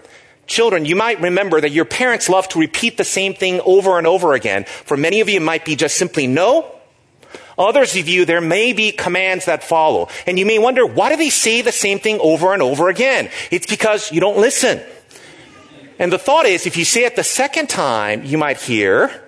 Children, 0.48 0.86
you 0.86 0.96
might 0.96 1.20
remember 1.20 1.60
that 1.60 1.72
your 1.72 1.84
parents 1.84 2.30
love 2.30 2.48
to 2.48 2.58
repeat 2.58 2.96
the 2.96 3.04
same 3.04 3.34
thing 3.34 3.60
over 3.66 3.98
and 3.98 4.06
over 4.06 4.32
again. 4.32 4.64
For 4.64 4.96
many 4.96 5.20
of 5.20 5.28
you, 5.28 5.36
it 5.36 5.42
might 5.42 5.66
be 5.66 5.76
just 5.76 5.98
simply 5.98 6.26
no. 6.26 6.74
Others 7.58 7.96
of 7.96 8.08
you, 8.08 8.24
there 8.24 8.40
may 8.40 8.72
be 8.72 8.90
commands 8.90 9.44
that 9.44 9.62
follow. 9.62 10.08
And 10.26 10.38
you 10.38 10.46
may 10.46 10.58
wonder, 10.58 10.86
why 10.86 11.10
do 11.10 11.16
they 11.16 11.28
say 11.28 11.60
the 11.60 11.70
same 11.70 11.98
thing 11.98 12.18
over 12.20 12.54
and 12.54 12.62
over 12.62 12.88
again? 12.88 13.30
It's 13.50 13.66
because 13.66 14.10
you 14.10 14.20
don't 14.20 14.38
listen. 14.38 14.80
And 15.98 16.10
the 16.10 16.18
thought 16.18 16.46
is, 16.46 16.66
if 16.66 16.78
you 16.78 16.84
say 16.86 17.04
it 17.04 17.14
the 17.14 17.24
second 17.24 17.68
time, 17.68 18.24
you 18.24 18.38
might 18.38 18.58
hear. 18.58 19.22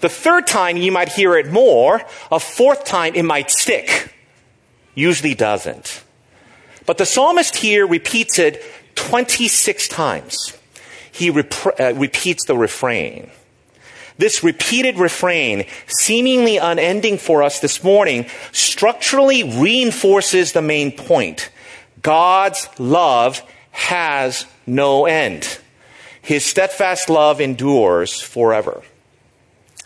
The 0.00 0.08
third 0.08 0.48
time, 0.48 0.76
you 0.78 0.90
might 0.90 1.10
hear 1.10 1.36
it 1.36 1.52
more. 1.52 2.02
A 2.32 2.40
fourth 2.40 2.84
time, 2.84 3.14
it 3.14 3.24
might 3.24 3.52
stick. 3.52 4.12
Usually 4.96 5.34
doesn't. 5.34 6.02
But 6.86 6.98
the 6.98 7.06
psalmist 7.06 7.54
here 7.54 7.86
repeats 7.86 8.40
it 8.40 8.64
26 8.96 9.86
times 9.86 10.55
he 11.16 11.30
rep- 11.30 11.80
uh, 11.80 11.94
repeats 11.94 12.44
the 12.46 12.56
refrain. 12.56 13.30
This 14.18 14.42
repeated 14.42 14.98
refrain, 14.98 15.66
seemingly 15.86 16.56
unending 16.56 17.18
for 17.18 17.42
us 17.42 17.60
this 17.60 17.82
morning, 17.82 18.26
structurally 18.52 19.42
reinforces 19.42 20.52
the 20.52 20.62
main 20.62 20.92
point. 20.92 21.50
God's 22.02 22.68
love 22.78 23.42
has 23.72 24.46
no 24.66 25.06
end. 25.06 25.58
His 26.22 26.44
steadfast 26.44 27.10
love 27.10 27.40
endures 27.40 28.20
forever. 28.20 28.82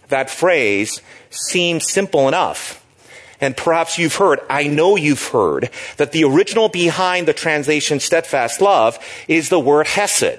That 0.08 0.30
phrase 0.30 1.00
seems 1.30 1.90
simple 1.90 2.28
enough. 2.28 2.84
And 3.40 3.56
perhaps 3.56 3.99
you've 3.99 4.16
heard, 4.16 4.40
I 4.50 4.64
know 4.64 4.96
you've 4.96 5.28
heard, 5.28 5.70
that 5.96 6.12
the 6.12 6.25
original 6.25 6.68
behind 6.68 7.26
the 7.26 7.32
translation 7.32 7.99
steadfast 8.00 8.60
love 8.60 8.99
is 9.28 9.49
the 9.49 9.60
word 9.60 9.87
hesed. 9.87 10.38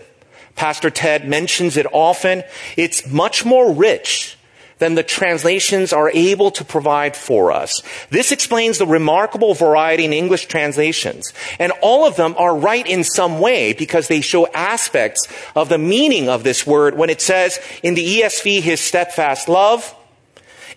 Pastor 0.62 0.92
Ted 0.92 1.28
mentions 1.28 1.76
it 1.76 1.88
often. 1.92 2.44
It's 2.78 3.08
much 3.08 3.44
more 3.44 3.74
rich 3.74 4.38
than 4.78 4.94
the 4.94 5.02
translations 5.02 5.92
are 5.92 6.12
able 6.12 6.52
to 6.52 6.64
provide 6.64 7.16
for 7.16 7.52
us. 7.52 7.82
This 8.12 8.32
explains 8.32 8.78
the 8.78 8.86
remarkable 8.86 9.56
variety 9.56 10.06
in 10.06 10.14
English 10.14 10.46
translations. 10.46 11.34
And 11.58 11.72
all 11.82 12.06
of 12.06 12.16
them 12.16 12.36
are 12.38 12.56
right 12.56 12.86
in 12.86 13.04
some 13.04 13.40
way 13.40 13.74
because 13.74 14.08
they 14.08 14.22
show 14.22 14.46
aspects 14.54 15.28
of 15.56 15.68
the 15.68 15.80
meaning 15.80 16.30
of 16.30 16.44
this 16.44 16.68
word 16.68 16.96
when 16.96 17.10
it 17.10 17.22
says 17.22 17.60
in 17.82 17.96
the 17.96 18.20
ESV, 18.20 18.62
his 18.62 18.82
steadfast 18.82 19.50
love, 19.50 19.96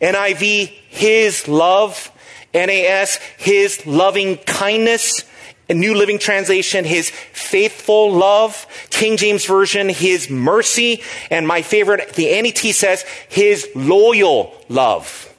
NIV, 0.01 0.69
his 0.89 1.47
love, 1.47 2.11
NAS, 2.55 3.17
his 3.37 3.87
loving 3.87 4.39
kindness, 4.39 5.25
a 5.69 5.75
New 5.75 5.95
Living 5.95 6.19
Translation, 6.19 6.85
His 6.85 7.11
faithful 7.11 8.13
love. 8.13 8.67
King 8.91 9.17
James 9.17 9.47
Version, 9.47 9.89
His 9.89 10.29
mercy. 10.29 11.03
And 11.31 11.47
my 11.47 11.63
favorite, 11.63 12.15
the 12.15 12.41
NET 12.43 12.59
says, 12.59 13.03
His 13.29 13.69
loyal 13.75 14.55
love. 14.69 15.35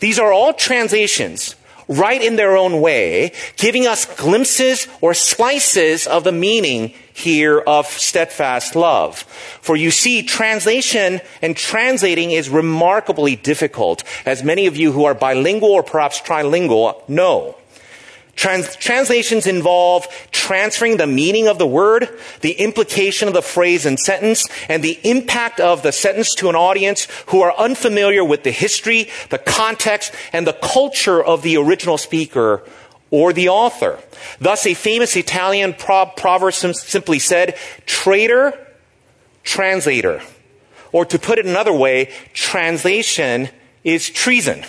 These 0.00 0.18
are 0.18 0.32
all 0.32 0.52
translations 0.52 1.56
right 1.88 2.22
in 2.22 2.36
their 2.36 2.56
own 2.56 2.80
way, 2.80 3.32
giving 3.56 3.86
us 3.86 4.06
glimpses 4.16 4.88
or 5.00 5.14
slices 5.14 6.06
of 6.06 6.24
the 6.24 6.32
meaning 6.32 6.94
here 7.12 7.60
of 7.60 7.86
steadfast 7.86 8.74
love. 8.74 9.22
For 9.60 9.76
you 9.76 9.90
see, 9.90 10.22
translation 10.22 11.20
and 11.42 11.56
translating 11.56 12.30
is 12.30 12.48
remarkably 12.48 13.36
difficult, 13.36 14.02
as 14.26 14.42
many 14.42 14.66
of 14.66 14.76
you 14.76 14.92
who 14.92 15.04
are 15.04 15.14
bilingual 15.14 15.70
or 15.70 15.82
perhaps 15.82 16.20
trilingual 16.20 17.06
know. 17.08 17.56
Trans- 18.36 18.76
translations 18.76 19.46
involve 19.46 20.08
transferring 20.32 20.96
the 20.96 21.06
meaning 21.06 21.46
of 21.46 21.58
the 21.58 21.66
word, 21.66 22.08
the 22.40 22.52
implication 22.52 23.28
of 23.28 23.34
the 23.34 23.42
phrase 23.42 23.86
and 23.86 23.98
sentence, 23.98 24.44
and 24.68 24.82
the 24.82 24.98
impact 25.04 25.60
of 25.60 25.82
the 25.82 25.92
sentence 25.92 26.34
to 26.36 26.48
an 26.48 26.56
audience 26.56 27.06
who 27.28 27.42
are 27.42 27.56
unfamiliar 27.56 28.24
with 28.24 28.42
the 28.42 28.50
history, 28.50 29.08
the 29.30 29.38
context, 29.38 30.12
and 30.32 30.46
the 30.46 30.52
culture 30.52 31.22
of 31.22 31.42
the 31.42 31.56
original 31.56 31.96
speaker 31.96 32.62
or 33.10 33.32
the 33.32 33.48
author. 33.48 33.98
Thus, 34.40 34.66
a 34.66 34.74
famous 34.74 35.16
Italian 35.16 35.74
pro- 35.74 36.06
proverb 36.06 36.54
simply 36.54 37.20
said, 37.20 37.56
traitor, 37.86 38.52
translator. 39.44 40.20
Or 40.90 41.04
to 41.04 41.18
put 41.18 41.38
it 41.38 41.46
another 41.46 41.72
way, 41.72 42.10
translation 42.32 43.50
is 43.84 44.10
treason 44.10 44.64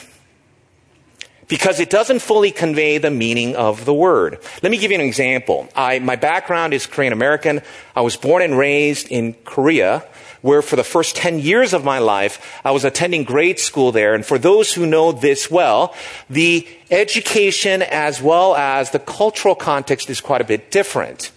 because 1.47 1.79
it 1.79 1.89
doesn't 1.89 2.19
fully 2.19 2.51
convey 2.51 2.97
the 2.97 3.11
meaning 3.11 3.55
of 3.55 3.85
the 3.85 3.93
word. 3.93 4.39
Let 4.63 4.71
me 4.71 4.77
give 4.77 4.91
you 4.91 4.95
an 4.95 5.05
example. 5.05 5.69
I, 5.75 5.99
my 5.99 6.15
background 6.15 6.73
is 6.73 6.85
Korean 6.85 7.13
American. 7.13 7.61
I 7.95 8.01
was 8.01 8.15
born 8.15 8.41
and 8.41 8.57
raised 8.57 9.07
in 9.09 9.33
Korea, 9.45 10.03
where 10.41 10.61
for 10.61 10.75
the 10.75 10.83
first 10.83 11.15
10 11.15 11.39
years 11.39 11.73
of 11.73 11.83
my 11.83 11.99
life, 11.99 12.59
I 12.63 12.71
was 12.71 12.83
attending 12.83 13.23
grade 13.23 13.59
school 13.59 13.91
there. 13.91 14.15
And 14.15 14.25
for 14.25 14.37
those 14.37 14.73
who 14.73 14.85
know 14.85 15.11
this 15.11 15.49
well, 15.51 15.93
the 16.29 16.67
education 16.89 17.81
as 17.81 18.21
well 18.21 18.55
as 18.55 18.91
the 18.91 18.99
cultural 18.99 19.55
context 19.55 20.09
is 20.09 20.21
quite 20.21 20.41
a 20.41 20.45
bit 20.45 20.71
different. 20.71 21.31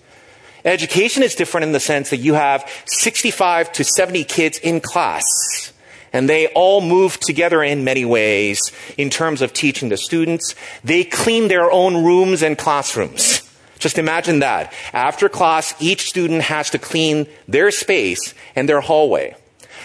Education 0.65 1.23
is 1.23 1.35
different 1.35 1.65
in 1.65 1.73
the 1.73 1.81
sense 1.81 2.11
that 2.11 2.19
you 2.19 2.35
have 2.35 2.69
65 2.87 3.73
to 3.73 3.85
70 3.85 4.25
kids 4.25 4.59
in 4.59 4.81
class 4.81 5.73
and 6.19 6.29
they 6.29 6.49
all 6.49 6.81
move 6.81 7.21
together 7.21 7.63
in 7.63 7.85
many 7.85 8.05
ways 8.05 8.73
in 8.97 9.09
terms 9.09 9.41
of 9.41 9.53
teaching 9.53 9.89
the 9.89 9.97
students. 9.97 10.53
They 10.83 11.05
clean 11.05 11.47
their 11.47 11.71
own 11.71 12.05
rooms 12.05 12.43
and 12.43 12.59
classrooms. 12.59 13.49
Just 13.79 13.99
imagine 13.99 14.41
that. 14.41 14.73
After 14.93 15.29
class, 15.29 15.81
each 15.81 16.09
student 16.09 16.43
has 16.43 16.71
to 16.71 16.79
clean 16.81 17.29
their 17.47 17.71
space 17.71 18.35
and 18.57 18.69
their 18.69 18.81
hallway. 18.81 19.37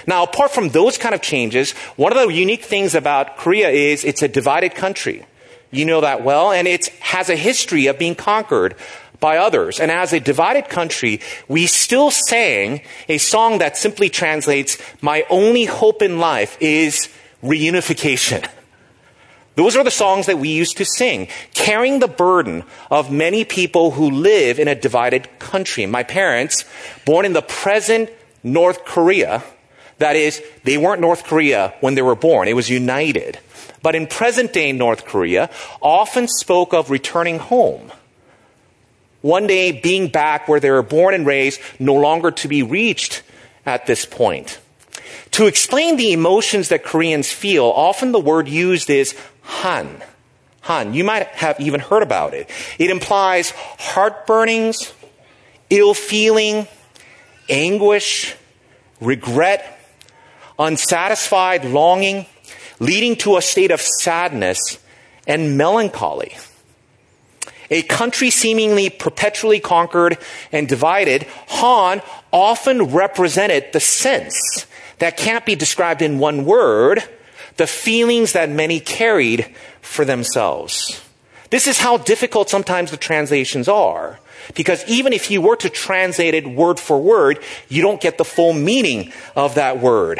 Now, 0.07 0.23
apart 0.23 0.49
from 0.49 0.69
those 0.69 0.97
kind 0.97 1.13
of 1.13 1.21
changes, 1.21 1.73
one 1.97 2.11
of 2.11 2.17
the 2.17 2.33
unique 2.33 2.63
things 2.63 2.95
about 2.95 3.37
Korea 3.37 3.69
is 3.69 4.03
it's 4.03 4.23
a 4.23 4.27
divided 4.27 4.73
country. 4.73 5.27
You 5.69 5.85
know 5.85 6.01
that 6.01 6.23
well, 6.23 6.51
and 6.51 6.67
it 6.67 6.87
has 7.13 7.29
a 7.29 7.35
history 7.35 7.85
of 7.85 7.99
being 7.99 8.15
conquered 8.15 8.73
by 9.23 9.37
others. 9.37 9.79
And 9.79 9.89
as 9.89 10.11
a 10.11 10.19
divided 10.19 10.67
country, 10.67 11.21
we 11.47 11.65
still 11.65 12.11
sang 12.11 12.81
a 13.07 13.17
song 13.17 13.59
that 13.59 13.77
simply 13.77 14.09
translates, 14.09 14.77
My 14.99 15.23
only 15.29 15.63
hope 15.63 16.01
in 16.01 16.19
life 16.19 16.57
is 16.59 17.07
reunification. 17.41 18.45
Those 19.55 19.77
are 19.77 19.83
the 19.85 19.91
songs 19.91 20.25
that 20.25 20.39
we 20.39 20.49
used 20.49 20.75
to 20.75 20.83
sing, 20.83 21.29
carrying 21.53 21.99
the 21.99 22.09
burden 22.09 22.65
of 22.91 23.13
many 23.13 23.45
people 23.45 23.91
who 23.91 24.11
live 24.11 24.59
in 24.59 24.67
a 24.67 24.75
divided 24.75 25.39
country. 25.39 25.85
My 25.85 26.03
parents, 26.03 26.65
born 27.05 27.23
in 27.25 27.31
the 27.31 27.41
present 27.41 28.09
North 28.43 28.83
Korea, 28.83 29.41
that 29.99 30.17
is, 30.17 30.43
they 30.65 30.77
weren't 30.77 30.99
North 30.99 31.23
Korea 31.23 31.73
when 31.79 31.95
they 31.95 32.01
were 32.01 32.15
born, 32.15 32.49
it 32.49 32.57
was 32.57 32.69
united. 32.69 33.39
But 33.81 33.95
in 33.95 34.05
present 34.05 34.51
day 34.51 34.73
North 34.73 35.05
Korea, 35.05 35.49
often 35.81 36.27
spoke 36.27 36.73
of 36.73 36.89
returning 36.89 37.39
home. 37.39 37.89
One 39.23 39.47
day 39.47 39.71
being 39.71 40.09
back 40.09 40.49
where 40.49 40.59
they 40.59 40.69
were 40.69 40.83
born 40.83 41.13
and 41.13 41.25
raised, 41.25 41.61
no 41.79 41.93
longer 41.93 42.29
to 42.29 42.49
be 42.49 42.61
reached 42.61 43.23
at 43.65 43.85
this 43.85 44.05
point. 44.05 44.59
To 45.31 45.47
explain 45.47 45.95
the 45.95 46.11
emotions 46.11 46.67
that 46.67 46.83
Koreans 46.83 47.31
feel, 47.31 47.63
often 47.63 48.11
the 48.11 48.19
word 48.19 48.49
used 48.49 48.89
is 48.89 49.15
han. 49.41 50.03
Han. 50.63 50.93
You 50.93 51.05
might 51.05 51.27
have 51.27 51.57
even 51.61 51.79
heard 51.79 52.03
about 52.03 52.33
it. 52.33 52.49
It 52.77 52.89
implies 52.89 53.51
heartburnings, 53.79 54.93
ill 55.69 55.93
feeling, 55.93 56.67
anguish, 57.47 58.35
regret, 58.99 59.79
unsatisfied 60.59 61.63
longing, 61.63 62.25
leading 62.81 63.15
to 63.15 63.37
a 63.37 63.41
state 63.41 63.71
of 63.71 63.79
sadness 63.79 64.79
and 65.25 65.57
melancholy. 65.57 66.35
A 67.73 67.81
country 67.81 68.29
seemingly 68.29 68.91
perpetually 68.91 69.59
conquered 69.59 70.19
and 70.51 70.69
divided, 70.69 71.23
Han 71.47 72.03
often 72.31 72.83
represented 72.83 73.73
the 73.73 73.79
sense 73.79 74.67
that 74.99 75.17
can't 75.17 75.43
be 75.43 75.55
described 75.55 76.03
in 76.03 76.19
one 76.19 76.45
word, 76.45 77.03
the 77.57 77.65
feelings 77.65 78.33
that 78.33 78.51
many 78.51 78.79
carried 78.79 79.55
for 79.81 80.05
themselves. 80.05 81.03
This 81.49 81.65
is 81.65 81.79
how 81.79 81.97
difficult 81.97 82.47
sometimes 82.47 82.91
the 82.91 82.97
translations 82.97 83.67
are. 83.67 84.19
Because 84.53 84.87
even 84.87 85.11
if 85.11 85.31
you 85.31 85.41
were 85.41 85.55
to 85.55 85.69
translate 85.69 86.35
it 86.35 86.45
word 86.45 86.79
for 86.79 87.01
word, 87.01 87.39
you 87.69 87.81
don't 87.81 88.01
get 88.01 88.19
the 88.19 88.25
full 88.25 88.53
meaning 88.53 89.11
of 89.35 89.55
that 89.55 89.79
word. 89.79 90.19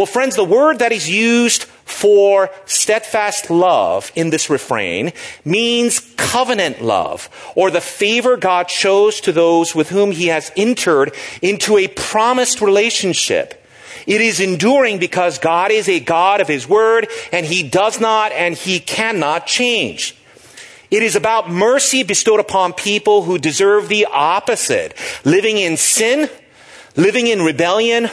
Well, 0.00 0.06
friends, 0.06 0.34
the 0.34 0.44
word 0.46 0.78
that 0.78 0.92
is 0.92 1.10
used 1.10 1.64
for 1.64 2.48
steadfast 2.64 3.50
love 3.50 4.10
in 4.14 4.30
this 4.30 4.48
refrain 4.48 5.12
means 5.44 6.00
covenant 6.16 6.80
love, 6.80 7.28
or 7.54 7.70
the 7.70 7.82
favor 7.82 8.38
God 8.38 8.70
shows 8.70 9.20
to 9.20 9.30
those 9.30 9.74
with 9.74 9.90
whom 9.90 10.12
he 10.12 10.28
has 10.28 10.52
entered 10.56 11.14
into 11.42 11.76
a 11.76 11.86
promised 11.86 12.62
relationship. 12.62 13.62
It 14.06 14.22
is 14.22 14.40
enduring 14.40 15.00
because 15.00 15.38
God 15.38 15.70
is 15.70 15.86
a 15.86 16.00
God 16.00 16.40
of 16.40 16.48
his 16.48 16.66
word, 16.66 17.06
and 17.30 17.44
he 17.44 17.62
does 17.62 18.00
not 18.00 18.32
and 18.32 18.54
he 18.54 18.80
cannot 18.80 19.46
change. 19.46 20.16
It 20.90 21.02
is 21.02 21.14
about 21.14 21.50
mercy 21.50 22.04
bestowed 22.04 22.40
upon 22.40 22.72
people 22.72 23.24
who 23.24 23.36
deserve 23.38 23.88
the 23.88 24.06
opposite, 24.06 24.96
living 25.26 25.58
in 25.58 25.76
sin, 25.76 26.30
living 26.96 27.26
in 27.26 27.42
rebellion, 27.42 28.08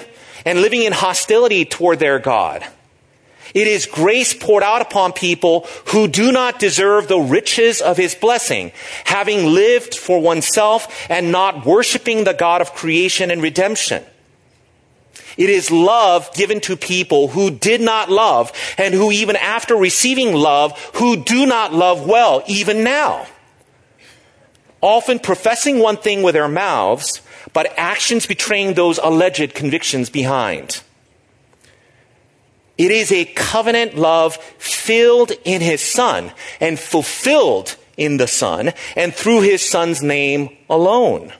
and 0.48 0.62
living 0.62 0.84
in 0.84 0.94
hostility 0.94 1.66
toward 1.66 2.00
their 2.00 2.20
God. 2.20 2.66
It 3.54 3.68
is 3.68 3.86
grace 3.86 4.34
poured 4.34 4.64
out 4.64 4.82
upon 4.82 5.12
people 5.12 5.68
who 5.88 6.08
do 6.08 6.32
not 6.32 6.58
deserve 6.58 7.10
the 7.10 7.20
riches 7.20 7.82
of 7.82 7.98
his 7.98 8.16
blessing, 8.16 8.72
having 9.04 9.54
lived 9.54 9.94
for 9.94 10.22
oneself 10.22 11.06
and 11.10 11.34
not 11.34 11.66
worshiping 11.66 12.24
the 12.24 12.34
God 12.34 12.62
of 12.62 12.74
creation 12.74 13.30
and 13.30 13.42
redemption. 13.42 14.06
It 15.36 15.50
is 15.50 15.70
love 15.70 16.34
given 16.34 16.62
to 16.62 16.78
people 16.78 17.28
who 17.28 17.52
did 17.52 17.82
not 17.82 18.10
love 18.10 18.54
and 18.78 18.94
who 18.94 19.12
even 19.12 19.36
after 19.36 19.76
receiving 19.76 20.34
love, 20.34 20.80
who 20.96 21.18
do 21.18 21.46
not 21.46 21.74
love 21.74 22.08
well, 22.08 22.42
even 22.48 22.86
now. 22.86 23.28
Often 24.80 25.20
professing 25.20 25.80
one 25.80 25.98
thing 25.98 26.24
with 26.24 26.36
their 26.36 26.48
mouths, 26.48 27.22
but 27.58 27.74
actions 27.76 28.28
betraying 28.28 28.76
those 28.76 29.00
alleged 29.00 29.56
convictions 29.56 30.12
behind. 30.12 30.84
It 32.78 32.92
is 32.92 33.12
a 33.12 33.26
covenant 33.26 33.98
love 33.98 34.36
filled 34.60 35.32
in 35.44 35.62
his 35.62 35.82
son 35.82 36.34
and 36.60 36.80
fulfilled 36.80 37.76
in 37.98 38.18
the 38.18 38.28
son 38.28 38.74
and 38.96 39.12
through 39.12 39.42
his 39.42 39.68
son's 39.68 40.04
name 40.04 40.56
alone. 40.70 41.34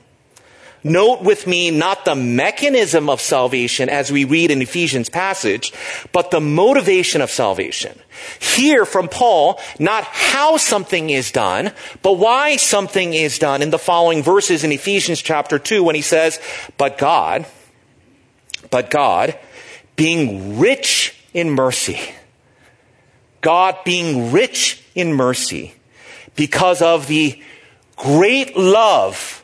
Note 0.84 1.22
with 1.22 1.46
me 1.46 1.70
not 1.70 2.04
the 2.04 2.14
mechanism 2.14 3.10
of 3.10 3.20
salvation 3.20 3.88
as 3.88 4.12
we 4.12 4.24
read 4.24 4.50
in 4.50 4.62
Ephesians 4.62 5.08
passage, 5.08 5.72
but 6.12 6.30
the 6.30 6.40
motivation 6.40 7.20
of 7.20 7.30
salvation. 7.30 7.98
Here 8.40 8.84
from 8.84 9.08
Paul, 9.08 9.60
not 9.78 10.04
how 10.04 10.56
something 10.56 11.10
is 11.10 11.32
done, 11.32 11.72
but 12.02 12.18
why 12.18 12.56
something 12.56 13.12
is 13.12 13.38
done 13.38 13.62
in 13.62 13.70
the 13.70 13.78
following 13.78 14.22
verses 14.22 14.62
in 14.62 14.70
Ephesians 14.70 15.20
chapter 15.20 15.58
2 15.58 15.82
when 15.82 15.96
he 15.96 16.02
says, 16.02 16.40
but 16.76 16.96
God, 16.96 17.46
but 18.70 18.90
God, 18.90 19.38
being 19.96 20.58
rich 20.58 21.16
in 21.34 21.50
mercy, 21.50 22.00
God 23.40 23.78
being 23.84 24.30
rich 24.30 24.82
in 24.94 25.12
mercy 25.12 25.74
because 26.36 26.82
of 26.82 27.08
the 27.08 27.42
great 27.96 28.56
love 28.56 29.37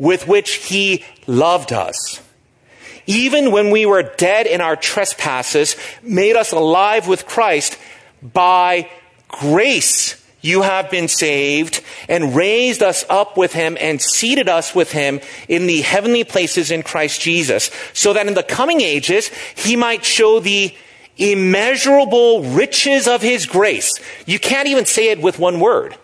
with 0.00 0.26
which 0.26 0.54
he 0.54 1.04
loved 1.28 1.72
us. 1.72 2.20
Even 3.06 3.52
when 3.52 3.70
we 3.70 3.86
were 3.86 4.02
dead 4.02 4.46
in 4.46 4.60
our 4.60 4.74
trespasses, 4.74 5.76
made 6.02 6.36
us 6.36 6.52
alive 6.52 7.06
with 7.06 7.26
Christ 7.26 7.78
by 8.22 8.90
grace. 9.28 10.16
You 10.40 10.62
have 10.62 10.90
been 10.90 11.06
saved 11.06 11.82
and 12.08 12.34
raised 12.34 12.82
us 12.82 13.04
up 13.10 13.36
with 13.36 13.52
him 13.52 13.76
and 13.78 14.00
seated 14.00 14.48
us 14.48 14.74
with 14.74 14.90
him 14.90 15.20
in 15.48 15.66
the 15.66 15.82
heavenly 15.82 16.24
places 16.24 16.70
in 16.70 16.82
Christ 16.82 17.20
Jesus, 17.20 17.70
so 17.92 18.14
that 18.14 18.26
in 18.26 18.34
the 18.34 18.42
coming 18.42 18.80
ages 18.80 19.28
he 19.54 19.76
might 19.76 20.04
show 20.04 20.40
the 20.40 20.74
immeasurable 21.18 22.42
riches 22.42 23.06
of 23.06 23.20
his 23.20 23.44
grace. 23.44 23.90
You 24.24 24.38
can't 24.38 24.68
even 24.68 24.86
say 24.86 25.10
it 25.10 25.20
with 25.20 25.38
one 25.38 25.60
word. 25.60 25.94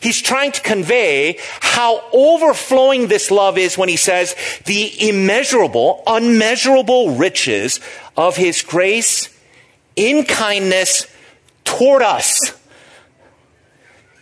He's 0.00 0.20
trying 0.20 0.52
to 0.52 0.60
convey 0.60 1.38
how 1.60 2.02
overflowing 2.12 3.08
this 3.08 3.30
love 3.30 3.58
is 3.58 3.76
when 3.76 3.88
he 3.88 3.96
says 3.96 4.34
the 4.64 5.08
immeasurable, 5.08 6.02
unmeasurable 6.06 7.16
riches 7.16 7.80
of 8.16 8.36
his 8.36 8.62
grace 8.62 9.28
in 9.96 10.24
kindness 10.24 11.06
toward 11.64 12.02
us 12.02 12.38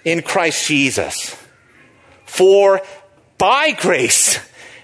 in 0.05 0.23
Christ 0.23 0.67
Jesus. 0.67 1.37
For 2.25 2.81
by 3.39 3.73
grace, 3.73 4.39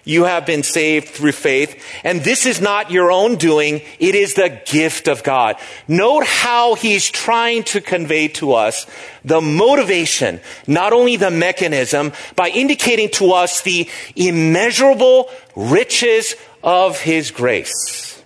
you 0.05 0.25
have 0.25 0.45
been 0.47 0.63
saved 0.63 1.09
through 1.09 1.33
faith. 1.33 1.83
And 2.03 2.23
this 2.23 2.47
is 2.47 2.61
not 2.61 2.91
your 2.91 3.13
own 3.13 3.37
doing. 3.37 3.83
It 3.99 4.15
is 4.15 4.35
the 4.35 4.61
gift 4.67 5.09
of 5.09 5.23
God. 5.23 5.57
Note 5.87 6.25
how 6.27 6.75
he's 6.75 7.09
trying 7.09 7.63
to 7.65 7.81
convey 7.81 8.29
to 8.29 8.55
us 8.55 8.87
the 9.25 9.41
motivation, 9.41 10.41
not 10.67 10.93
only 10.93 11.17
the 11.17 11.31
mechanism, 11.31 12.13
by 12.35 12.49
indicating 12.49 13.11
to 13.11 13.33
us 13.33 13.61
the 13.63 13.89
immeasurable 14.17 15.31
riches 15.55 16.35
of 16.63 17.01
his 17.01 17.31
grace. 17.31 18.23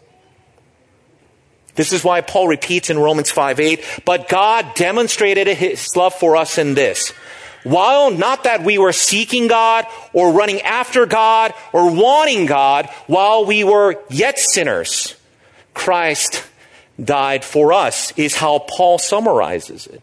This 1.75 1.93
is 1.93 2.03
why 2.03 2.23
Paul 2.23 2.49
repeats 2.49 2.89
in 2.89 2.99
Romans 2.99 3.31
5 3.31 3.61
8, 3.61 3.85
but 4.07 4.31
God 4.31 4.75
demonstrated 4.75 5.47
his 5.47 5.95
love 5.95 6.15
for 6.15 6.37
us 6.37 6.57
in 6.57 6.75
this 6.75 7.13
while 7.67 8.13
not 8.13 8.45
that 8.45 8.63
we 8.63 8.79
were 8.79 8.93
seeking 8.93 9.49
God 9.49 9.87
or 10.13 10.33
running 10.33 10.61
after 10.61 11.05
God 11.05 11.53
or 11.73 11.93
wanting 11.93 12.47
God, 12.47 12.87
while 13.09 13.45
we 13.45 13.65
were 13.65 14.01
yet 14.09 14.39
sinners, 14.39 15.17
Christ 15.75 16.47
died 17.03 17.45
for 17.45 17.73
us, 17.73 18.13
is 18.17 18.37
how 18.37 18.61
Paul 18.61 18.99
summarizes 18.99 19.89
it. 19.89 20.01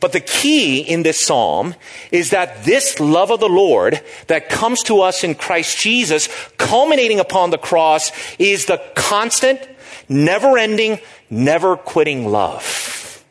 But 0.00 0.12
the 0.12 0.20
key 0.20 0.80
in 0.80 1.04
this 1.04 1.24
psalm 1.24 1.76
is 2.10 2.30
that 2.30 2.64
this 2.64 2.98
love 2.98 3.30
of 3.30 3.38
the 3.38 3.48
Lord 3.48 4.00
that 4.26 4.48
comes 4.48 4.82
to 4.84 5.00
us 5.02 5.22
in 5.22 5.36
Christ 5.36 5.78
Jesus, 5.78 6.28
culminating 6.58 7.20
upon 7.20 7.50
the 7.50 7.58
cross, 7.58 8.10
is 8.36 8.66
the 8.66 8.82
constant, 8.96 9.60
never 10.08 10.58
ending, 10.58 10.98
never 11.30 11.76
quitting 11.76 12.26
love 12.26 13.24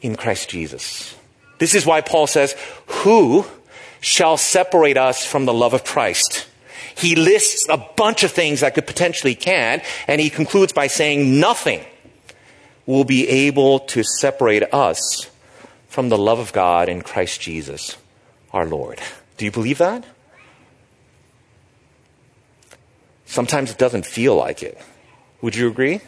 in 0.00 0.14
Christ 0.14 0.50
Jesus. 0.50 1.16
This 1.58 1.74
is 1.74 1.86
why 1.86 2.00
Paul 2.00 2.26
says, 2.26 2.54
Who 2.86 3.46
shall 4.00 4.36
separate 4.36 4.96
us 4.96 5.24
from 5.24 5.46
the 5.46 5.54
love 5.54 5.74
of 5.74 5.84
Christ? 5.84 6.46
He 6.96 7.16
lists 7.16 7.66
a 7.68 7.76
bunch 7.76 8.22
of 8.22 8.30
things 8.30 8.60
that 8.60 8.74
could 8.74 8.86
potentially 8.86 9.34
can, 9.34 9.82
and 10.06 10.20
he 10.20 10.30
concludes 10.30 10.72
by 10.72 10.86
saying 10.86 11.40
nothing 11.40 11.84
will 12.86 13.04
be 13.04 13.28
able 13.28 13.80
to 13.80 14.02
separate 14.02 14.62
us 14.72 15.30
from 15.88 16.08
the 16.08 16.18
love 16.18 16.38
of 16.38 16.52
God 16.52 16.88
in 16.88 17.02
Christ 17.02 17.40
Jesus, 17.40 17.96
our 18.52 18.66
Lord. 18.66 19.00
Do 19.36 19.44
you 19.44 19.50
believe 19.50 19.78
that? 19.78 20.04
Sometimes 23.26 23.70
it 23.70 23.78
doesn't 23.78 24.06
feel 24.06 24.36
like 24.36 24.62
it. 24.62 24.78
Would 25.40 25.56
you 25.56 25.68
agree? 25.68 26.00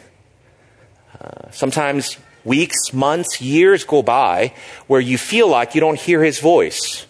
Uh, 1.19 1.51
sometimes 1.51 2.17
weeks, 2.47 2.93
months, 2.93 3.41
years 3.41 3.83
go 3.83 4.01
by 4.01 4.53
where 4.87 5.01
you 5.01 5.17
feel 5.17 5.47
like 5.47 5.75
you 5.75 5.81
don't 5.81 5.99
hear 5.99 6.23
his 6.23 6.39
voice. 6.39 7.05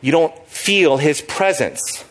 You 0.00 0.10
don't 0.10 0.36
feel 0.48 0.96
his 0.96 1.20
presence. 1.20 2.04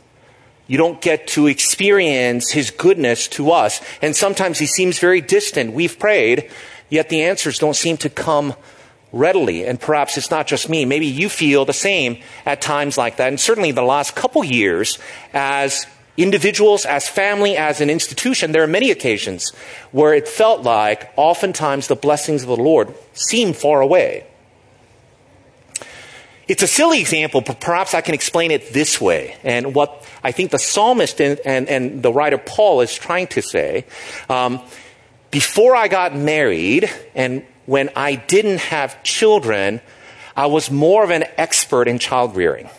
You 0.68 0.78
don't 0.78 1.02
get 1.02 1.28
to 1.30 1.48
experience 1.48 2.52
his 2.52 2.72
goodness 2.72 3.28
to 3.30 3.52
us. 3.52 3.82
And 4.02 4.16
sometimes 4.16 4.60
he 4.60 4.68
seems 4.68 5.00
very 5.00 5.20
distant. 5.20 5.74
We've 5.74 6.00
prayed, 6.00 6.50
yet 6.90 7.10
the 7.10 7.24
answers 7.24 7.60
don't 7.60 7.76
seem 7.76 7.98
to 7.98 8.10
come 8.10 8.54
readily. 9.12 9.66
And 9.66 9.80
perhaps 9.80 10.18
it's 10.18 10.32
not 10.32 10.48
just 10.48 10.70
me. 10.70 10.86
Maybe 10.86 11.08
you 11.08 11.28
feel 11.28 11.66
the 11.66 11.74
same 11.74 12.20
at 12.46 12.62
times 12.62 12.98
like 12.98 13.18
that. 13.18 13.28
And 13.28 13.40
certainly 13.40 13.72
the 13.72 13.82
last 13.82 14.16
couple 14.16 14.44
years, 14.46 14.98
as 15.34 15.86
individuals, 16.18 16.86
as 16.86 17.08
family, 17.08 17.56
as 17.56 17.82
an 17.82 17.90
institution, 17.90 18.52
there 18.52 18.64
are 18.64 18.68
many 18.68 18.92
occasions 18.92 19.52
where 19.92 20.14
it 20.14 20.28
felt 20.28 20.64
like 20.64 21.12
oftentimes 21.16 21.88
the 21.88 21.96
blessings 21.96 22.44
of 22.44 22.50
the 22.50 22.58
Lord 22.58 22.94
seem 23.14 23.54
far 23.54 23.82
away. 23.82 24.26
It's 26.48 26.64
a 26.64 26.68
silly 26.68 27.00
example, 27.00 27.40
but 27.40 27.62
perhaps 27.62 27.94
I 27.94 28.02
can 28.02 28.14
explain 28.14 28.52
it 28.52 28.74
this 28.74 29.00
way. 29.00 29.38
And 29.44 29.74
what 29.74 30.06
I 30.22 30.34
think 30.34 30.52
the 30.52 30.60
psalmist 30.60 31.22
and, 31.22 31.40
and, 31.46 31.70
and 31.70 32.04
the 32.04 32.12
writer 32.12 32.38
Paul 32.38 32.82
is 32.82 32.94
trying 32.94 33.28
to 33.28 33.42
say 33.42 33.86
um, 34.30 34.62
before 35.30 35.76
I 35.76 35.88
got 35.88 36.14
married 36.14 36.90
and 37.16 37.46
when 37.66 37.90
I 37.96 38.16
didn't 38.16 38.60
have 38.60 39.02
children, 39.04 39.80
I 40.36 40.48
was 40.48 40.70
more 40.70 41.06
of 41.06 41.10
an 41.10 41.24
expert 41.38 41.88
in 41.88 42.00
child 42.00 42.36
rearing. 42.36 42.70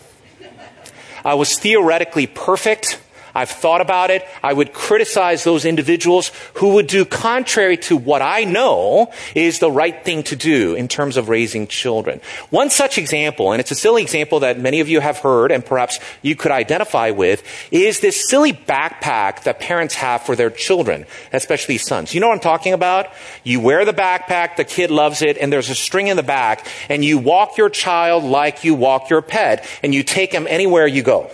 I 1.25 1.33
was 1.35 1.57
theoretically 1.57 2.27
perfect. 2.27 3.01
I've 3.35 3.49
thought 3.49 3.81
about 3.81 4.11
it. 4.11 4.23
I 4.43 4.53
would 4.53 4.73
criticize 4.73 5.43
those 5.43 5.65
individuals 5.65 6.31
who 6.55 6.73
would 6.75 6.87
do 6.87 7.03
contrary 7.05 7.77
to 7.77 7.97
what 7.97 8.21
I 8.21 8.43
know 8.43 9.11
is 9.35 9.59
the 9.59 9.71
right 9.71 10.03
thing 10.03 10.23
to 10.23 10.35
do 10.35 10.75
in 10.75 10.87
terms 10.87 11.17
of 11.17 11.29
raising 11.29 11.67
children. 11.67 12.21
One 12.49 12.69
such 12.69 12.97
example, 12.97 13.51
and 13.51 13.59
it's 13.59 13.71
a 13.71 13.75
silly 13.75 14.03
example 14.03 14.41
that 14.41 14.59
many 14.59 14.79
of 14.79 14.89
you 14.89 14.99
have 14.99 15.17
heard 15.17 15.51
and 15.51 15.65
perhaps 15.65 15.99
you 16.21 16.35
could 16.35 16.51
identify 16.51 17.11
with, 17.11 17.43
is 17.71 17.99
this 17.99 18.29
silly 18.29 18.53
backpack 18.53 19.43
that 19.43 19.59
parents 19.59 19.95
have 19.95 20.23
for 20.23 20.35
their 20.35 20.49
children, 20.49 21.05
especially 21.31 21.77
sons. 21.77 22.13
You 22.13 22.19
know 22.19 22.27
what 22.27 22.35
I'm 22.35 22.39
talking 22.39 22.73
about? 22.73 23.07
You 23.43 23.59
wear 23.59 23.85
the 23.85 23.93
backpack, 23.93 24.57
the 24.57 24.63
kid 24.63 24.91
loves 24.91 25.21
it, 25.21 25.37
and 25.37 25.51
there's 25.51 25.69
a 25.69 25.75
string 25.75 26.07
in 26.07 26.17
the 26.17 26.23
back, 26.23 26.67
and 26.89 27.03
you 27.03 27.17
walk 27.17 27.57
your 27.57 27.69
child 27.69 28.23
like 28.23 28.63
you 28.63 28.75
walk 28.75 29.09
your 29.09 29.21
pet, 29.21 29.67
and 29.81 29.93
you 29.93 30.03
take 30.03 30.31
him 30.31 30.45
anywhere 30.47 30.85
you 30.85 31.01
go 31.01 31.31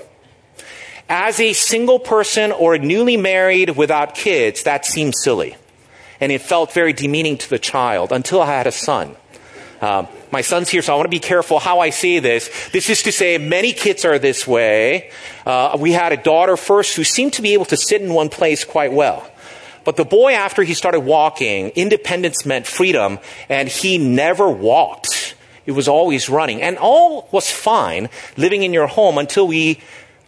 as 1.09 1.39
a 1.39 1.53
single 1.53 1.99
person 1.99 2.51
or 2.51 2.77
newly 2.77 3.17
married 3.17 3.75
without 3.75 4.13
kids, 4.13 4.63
that 4.63 4.85
seemed 4.85 5.15
silly. 5.15 5.57
And 6.21 6.31
it 6.31 6.41
felt 6.41 6.71
very 6.71 6.93
demeaning 6.93 7.37
to 7.39 7.49
the 7.49 7.59
child 7.59 8.11
until 8.11 8.41
I 8.41 8.47
had 8.47 8.67
a 8.67 8.71
son. 8.71 9.15
Um, 9.81 10.07
my 10.31 10.41
son's 10.41 10.69
here, 10.69 10.81
so 10.81 10.93
I 10.93 10.95
want 10.97 11.05
to 11.05 11.09
be 11.09 11.19
careful 11.19 11.57
how 11.57 11.79
I 11.79 11.89
say 11.89 12.19
this. 12.19 12.69
This 12.71 12.89
is 12.89 13.01
to 13.03 13.11
say, 13.11 13.37
many 13.37 13.71
kids 13.71 14.03
are 14.05 14.19
this 14.19 14.45
way. 14.45 15.11
Uh, 15.45 15.77
we 15.79 15.93
had 15.93 16.11
a 16.11 16.17
daughter 16.17 16.57
first 16.57 16.95
who 16.95 17.03
seemed 17.03 17.33
to 17.33 17.41
be 17.41 17.53
able 17.53 17.65
to 17.65 17.77
sit 17.77 18.01
in 18.01 18.13
one 18.13 18.29
place 18.29 18.65
quite 18.65 18.91
well. 18.91 19.29
But 19.85 19.95
the 19.95 20.05
boy, 20.05 20.33
after 20.33 20.61
he 20.61 20.73
started 20.73 20.99
walking, 20.99 21.69
independence 21.69 22.45
meant 22.45 22.67
freedom, 22.67 23.19
and 23.47 23.69
he 23.69 23.97
never 23.97 24.49
walked. 24.49 25.35
It 25.65 25.71
was 25.71 25.87
always 25.87 26.29
running. 26.29 26.61
And 26.61 26.77
all 26.77 27.29
was 27.31 27.49
fine 27.49 28.09
living 28.35 28.63
in 28.63 28.73
your 28.73 28.87
home 28.87 29.17
until 29.17 29.47
we 29.47 29.79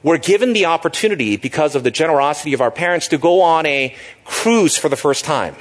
were 0.03 0.17
given 0.17 0.53
the 0.53 0.65
opportunity, 0.65 1.37
because 1.37 1.75
of 1.75 1.83
the 1.83 1.91
generosity 1.91 2.53
of 2.53 2.61
our 2.61 2.71
parents, 2.71 3.07
to 3.09 3.17
go 3.17 3.41
on 3.41 3.65
a 3.65 3.95
cruise 4.25 4.77
for 4.77 4.89
the 4.89 4.95
first 4.95 5.23
time. 5.25 5.55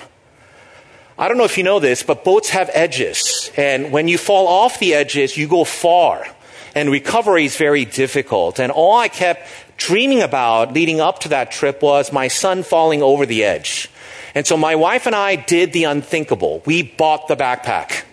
I 1.18 1.29
don't 1.29 1.37
know 1.37 1.44
if 1.44 1.59
you 1.59 1.64
know 1.64 1.81
this, 1.81 2.03
but 2.03 2.24
boats 2.24 2.48
have 2.50 2.70
edges. 2.72 3.50
And 3.57 3.92
when 3.92 4.09
you 4.09 4.16
fall 4.16 4.48
off 4.48 4.79
the 4.79 4.94
edges, 4.94 5.37
you 5.37 5.46
go 5.46 5.64
far. 5.64 6.26
And 6.74 6.90
recovery 6.90 7.44
is 7.44 7.57
very 7.57 7.85
difficult. 7.85 8.59
And 8.59 8.72
all 8.72 8.96
I 8.96 9.09
kept 9.09 9.46
dreaming 9.76 10.22
about 10.22 10.72
leading 10.72 11.00
up 11.00 11.18
to 11.20 11.29
that 11.31 11.50
trip 11.50 11.83
was 11.83 12.12
my 12.12 12.29
son 12.29 12.62
falling 12.62 13.03
over 13.03 13.26
the 13.26 13.44
edge. 13.44 13.90
And 14.35 14.46
so 14.46 14.57
my 14.57 14.76
wife 14.76 15.07
and 15.07 15.14
I 15.14 15.37
did 15.37 15.72
the 15.72 15.85
unthinkable. 15.85 16.62
We 16.64 16.83
bought 16.83 17.29
the 17.29 17.37
backpack. 17.37 18.05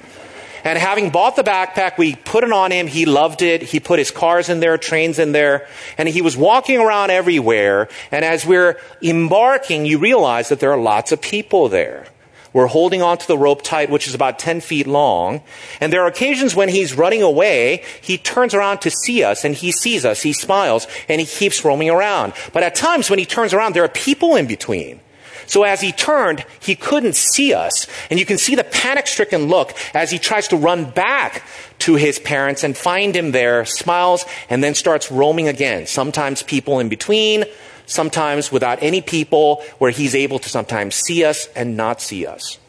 And 0.68 0.78
having 0.78 1.12
bought 1.12 1.38
the 1.38 1.44
backpack, 1.44 1.98
we 1.98 2.16
put 2.16 2.44
it 2.44 2.52
on 2.52 2.72
him. 2.72 2.88
He 2.88 3.06
loved 3.06 3.42
it. 3.42 3.62
He 3.62 3.80
put 3.80 4.00
his 4.00 4.12
cars 4.12 4.50
in 4.50 4.60
there, 4.60 4.78
trains 4.78 5.18
in 5.18 5.32
there, 5.32 5.66
and 5.98 6.10
he 6.10 6.22
was 6.22 6.36
walking 6.36 6.78
around 6.78 7.10
everywhere. 7.10 7.88
And 8.12 8.26
as 8.26 8.46
we're 8.46 8.78
embarking, 9.02 9.86
you 9.86 9.98
realize 9.98 10.50
that 10.50 10.60
there 10.60 10.74
are 10.74 10.78
lots 10.78 11.14
of 11.14 11.22
people 11.22 11.70
there. 11.70 12.08
We're 12.52 12.68
holding 12.68 13.02
onto 13.02 13.28
the 13.28 13.38
rope 13.38 13.62
tight, 13.62 13.90
which 13.90 14.10
is 14.10 14.14
about 14.14 14.40
10 14.40 14.60
feet 14.60 14.88
long. 14.88 15.42
And 15.80 15.94
there 15.94 16.02
are 16.02 16.08
occasions 16.08 16.54
when 16.54 16.68
he's 16.68 16.94
running 16.94 17.22
away, 17.22 17.86
he 18.02 18.18
turns 18.18 18.54
around 18.54 18.80
to 18.80 18.92
see 18.92 19.24
us 19.24 19.46
and 19.46 19.56
he 19.56 19.72
sees 19.72 20.04
us, 20.04 20.22
he 20.22 20.34
smiles, 20.34 20.86
and 21.08 21.22
he 21.22 21.28
keeps 21.28 21.64
roaming 21.64 21.90
around. 21.90 22.34
But 22.52 22.64
at 22.64 22.76
times 22.76 23.10
when 23.10 23.20
he 23.20 23.26
turns 23.26 23.54
around, 23.54 23.74
there 23.74 23.86
are 23.86 23.90
people 23.90 24.36
in 24.36 24.48
between. 24.48 25.00
So 25.48 25.64
as 25.64 25.82
he 25.82 25.92
turned, 25.92 26.46
he 26.60 26.76
couldn't 26.76 27.16
see 27.16 27.54
us. 27.54 27.88
And 28.10 28.20
you 28.20 28.26
can 28.26 28.38
see 28.38 28.54
the 28.54 28.66
panic 28.66 29.08
stricken 29.08 29.48
look 29.48 29.74
as 29.94 30.12
he 30.12 30.20
tries 30.20 30.50
to 30.50 30.58
run 30.58 30.90
back 30.92 31.44
to 31.80 31.96
his 31.96 32.20
parents 32.20 32.64
and 32.64 32.78
find 32.78 33.16
him 33.16 33.32
there, 33.32 33.66
smiles, 33.66 34.26
and 34.50 34.64
then 34.64 34.76
starts 34.76 35.10
roaming 35.10 35.48
again. 35.48 35.88
Sometimes 35.88 36.44
people 36.44 36.80
in 36.80 36.90
between, 36.90 37.46
sometimes 37.86 38.52
without 38.52 38.84
any 38.84 39.02
people, 39.02 39.64
where 39.78 39.92
he's 39.92 40.14
able 40.14 40.38
to 40.40 40.50
sometimes 40.50 40.96
see 40.96 41.24
us 41.24 41.48
and 41.56 41.78
not 41.78 42.02
see 42.02 42.26
us. 42.26 42.60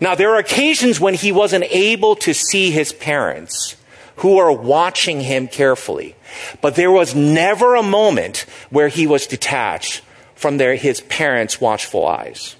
Now, 0.00 0.14
there 0.14 0.30
are 0.30 0.38
occasions 0.38 1.00
when 1.00 1.14
he 1.14 1.32
wasn't 1.32 1.64
able 1.64 2.14
to 2.16 2.32
see 2.32 2.70
his 2.70 2.92
parents 2.92 3.74
who 4.16 4.38
are 4.38 4.52
watching 4.52 5.20
him 5.20 5.48
carefully. 5.48 6.14
But 6.60 6.76
there 6.76 6.90
was 6.90 7.16
never 7.16 7.74
a 7.74 7.82
moment 7.82 8.46
where 8.70 8.88
he 8.88 9.06
was 9.08 9.26
detached 9.26 10.02
from 10.38 10.56
their, 10.56 10.76
his 10.76 11.00
parents' 11.00 11.60
watchful 11.60 12.06
eyes. 12.06 12.54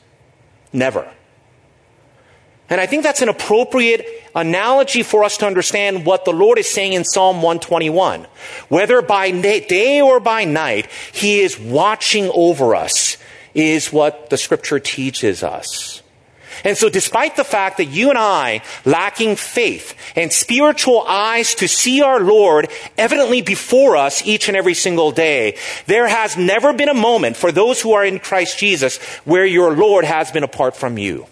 Never. 0.72 1.08
And 2.68 2.80
I 2.80 2.86
think 2.86 3.04
that's 3.04 3.22
an 3.22 3.28
appropriate 3.28 4.04
analogy 4.34 5.04
for 5.04 5.22
us 5.22 5.36
to 5.38 5.46
understand 5.46 6.04
what 6.04 6.24
the 6.24 6.32
Lord 6.32 6.58
is 6.58 6.68
saying 6.68 6.92
in 6.92 7.04
Psalm 7.04 7.36
121. 7.36 8.26
Whether 8.68 9.00
by 9.00 9.30
day 9.30 10.00
or 10.00 10.18
by 10.18 10.44
night, 10.44 10.88
He 11.12 11.38
is 11.38 11.58
watching 11.58 12.30
over 12.34 12.74
us, 12.74 13.16
is 13.54 13.92
what 13.92 14.28
the 14.28 14.36
scripture 14.36 14.80
teaches 14.80 15.44
us. 15.44 16.02
And 16.64 16.76
so 16.76 16.88
despite 16.88 17.36
the 17.36 17.44
fact 17.44 17.76
that 17.76 17.86
you 17.86 18.10
and 18.10 18.18
I, 18.18 18.62
lacking 18.84 19.36
faith 19.36 19.94
and 20.16 20.32
spiritual 20.32 21.02
eyes 21.02 21.54
to 21.56 21.68
see 21.68 22.02
our 22.02 22.20
Lord 22.20 22.68
evidently 22.96 23.42
before 23.42 23.96
us 23.96 24.26
each 24.26 24.48
and 24.48 24.56
every 24.56 24.74
single 24.74 25.12
day, 25.12 25.56
there 25.86 26.08
has 26.08 26.36
never 26.36 26.72
been 26.72 26.88
a 26.88 26.94
moment 26.94 27.36
for 27.36 27.52
those 27.52 27.80
who 27.80 27.92
are 27.92 28.04
in 28.04 28.18
Christ 28.18 28.58
Jesus 28.58 28.98
where 29.24 29.46
your 29.46 29.74
Lord 29.76 30.04
has 30.04 30.30
been 30.30 30.44
apart 30.44 30.76
from 30.76 30.98
you. 30.98 31.26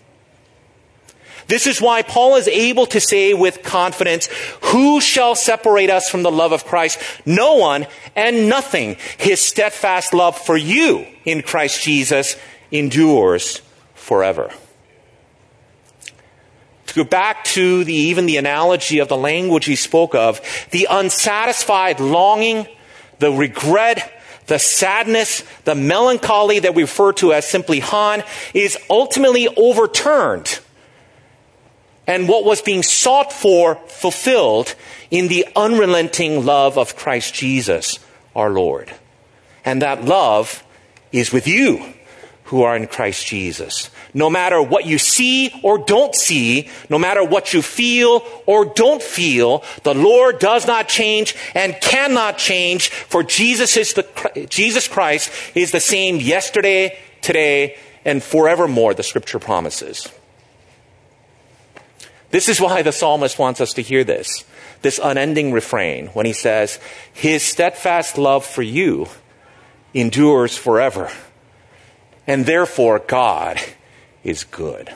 This 1.49 1.67
is 1.69 1.81
why 1.81 2.03
Paul 2.03 2.37
is 2.37 2.49
able 2.49 2.87
to 2.87 3.01
say 3.01 3.33
with 3.33 3.63
confidence, 3.63 4.29
who 4.63 5.01
shall 5.01 5.37
separate 5.37 5.91
us 5.91 6.09
from 6.09 6.25
the 6.25 6.31
love 6.31 6.53
of 6.53 6.65
Christ? 6.65 6.99
No 7.25 7.55
one 7.55 7.87
and 8.17 8.49
nothing. 8.49 8.97
His 9.17 9.41
steadfast 9.41 10.13
love 10.13 10.37
for 10.37 10.57
you 10.57 11.07
in 11.25 11.43
Christ 11.43 11.83
Jesus 11.83 12.37
endures 12.73 13.63
forever 13.95 14.51
go 16.95 17.05
back 17.05 17.45
to 17.45 17.85
the, 17.85 17.95
even 17.95 18.27
the 18.27 18.37
analogy 18.37 18.99
of 18.99 19.09
the 19.09 19.17
language 19.17 19.65
he 19.65 19.77
spoke 19.77 20.15
of, 20.15 20.41
the 20.71 20.87
unsatisfied 20.91 22.01
longing, 22.01 22.67
the 23.19 23.33
regret, 23.33 24.13
the 24.47 24.59
sadness, 24.59 25.43
the 25.65 25.75
melancholy 25.75 26.61
that 26.61 26.75
we 26.75 26.83
refer 26.83 27.13
to 27.15 27.33
as 27.33 27.49
simply 27.49 27.81
Han 27.81 28.23
is 28.55 28.79
ultimately 28.89 29.49
overturned. 29.57 30.61
And 32.07 32.29
what 32.29 32.45
was 32.45 32.63
being 32.63 32.85
sought 32.85 33.33
for 33.33 33.75
fulfilled 33.89 34.75
in 35.11 35.29
the 35.29 35.47
unrelenting 35.57 36.45
love 36.45 36.79
of 36.79 36.97
Christ 36.97 37.35
Jesus, 37.35 37.99
our 38.35 38.51
Lord. 38.51 38.93
And 39.65 39.83
that 39.83 40.05
love 40.05 40.63
is 41.11 41.33
with 41.33 41.49
you 41.49 41.95
who 42.45 42.63
are 42.63 42.77
in 42.77 42.87
Christ 42.87 43.27
Jesus. 43.27 43.91
No 44.17 44.31
matter 44.31 44.63
what 44.63 44.87
you 44.87 44.97
see 44.97 45.53
or 45.63 45.77
don't 45.77 46.15
see, 46.15 46.71
no 46.89 46.99
matter 46.99 47.23
what 47.23 47.53
you 47.53 47.61
feel 47.61 48.27
or 48.47 48.65
don't 48.65 49.03
feel, 49.03 49.63
the 49.83 49.95
Lord 49.95 50.39
does 50.39 50.67
not 50.67 50.89
change 50.89 51.37
and 51.55 51.79
cannot 51.83 52.39
change, 52.39 52.89
for 52.89 53.23
Jesus 53.23 53.77
is 53.77 53.93
the, 53.93 54.47
Jesus 54.49 54.89
Christ 54.89 55.31
is 55.55 55.71
the 55.71 55.81
same 55.81 56.17
yesterday, 56.17 56.99
today, 57.21 57.77
and 58.07 58.23
forevermore, 58.23 58.95
the 58.95 59.03
scripture 59.03 59.39
promises. 59.39 60.09
This 62.31 62.49
is 62.49 62.59
why 62.59 62.81
the 62.81 62.93
psalmist 62.93 63.39
wants 63.39 63.61
us 63.61 63.75
to 63.75 63.83
hear 63.83 64.03
this, 64.03 64.47
this 64.81 64.99
unending 64.99 65.53
refrain 65.53 66.07
when 66.09 66.25
he 66.25 66.33
says, 66.33 66.81
His 67.13 67.43
steadfast 67.43 68.17
love 68.17 68.47
for 68.47 68.63
you 68.63 69.09
endures 69.93 70.57
forever 70.57 71.11
and 72.27 72.47
therefore 72.47 72.99
God 72.99 73.61
is 74.27 74.45
good. 74.45 74.93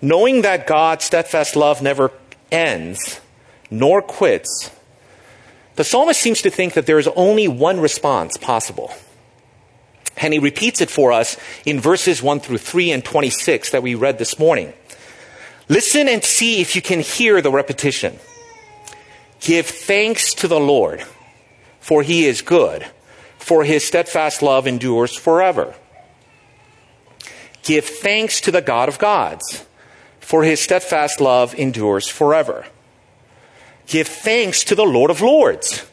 Knowing 0.00 0.42
that 0.42 0.66
God's 0.66 1.04
steadfast 1.04 1.56
love 1.56 1.82
never 1.82 2.12
ends 2.52 3.20
nor 3.70 4.00
quits, 4.00 4.70
the 5.76 5.84
psalmist 5.84 6.20
seems 6.20 6.42
to 6.42 6.50
think 6.50 6.74
that 6.74 6.86
there 6.86 6.98
is 6.98 7.08
only 7.08 7.48
one 7.48 7.80
response 7.80 8.36
possible. 8.36 8.92
And 10.16 10.32
he 10.32 10.38
repeats 10.38 10.80
it 10.80 10.90
for 10.90 11.10
us 11.10 11.36
in 11.66 11.80
verses 11.80 12.22
1 12.22 12.40
through 12.40 12.58
3 12.58 12.92
and 12.92 13.04
26 13.04 13.70
that 13.70 13.82
we 13.82 13.96
read 13.96 14.18
this 14.18 14.38
morning. 14.38 14.72
Listen 15.68 16.08
and 16.08 16.22
see 16.22 16.60
if 16.60 16.76
you 16.76 16.82
can 16.82 17.00
hear 17.00 17.40
the 17.42 17.50
repetition. 17.50 18.18
Give 19.40 19.66
thanks 19.66 20.34
to 20.34 20.46
the 20.46 20.60
Lord 20.60 21.04
for 21.84 22.02
he 22.02 22.24
is 22.24 22.40
good, 22.40 22.86
for 23.44 23.62
his 23.62 23.86
steadfast 23.86 24.40
love 24.40 24.66
endures 24.66 25.14
forever. 25.14 25.74
Give 27.62 27.84
thanks 27.84 28.40
to 28.40 28.50
the 28.50 28.62
God 28.62 28.88
of 28.88 28.98
gods, 28.98 29.66
for 30.18 30.44
his 30.44 30.60
steadfast 30.60 31.20
love 31.20 31.54
endures 31.54 32.08
forever. 32.08 32.64
Give 33.86 34.08
thanks 34.08 34.64
to 34.64 34.74
the 34.74 34.86
Lord 34.86 35.10
of 35.10 35.20
lords, 35.20 35.84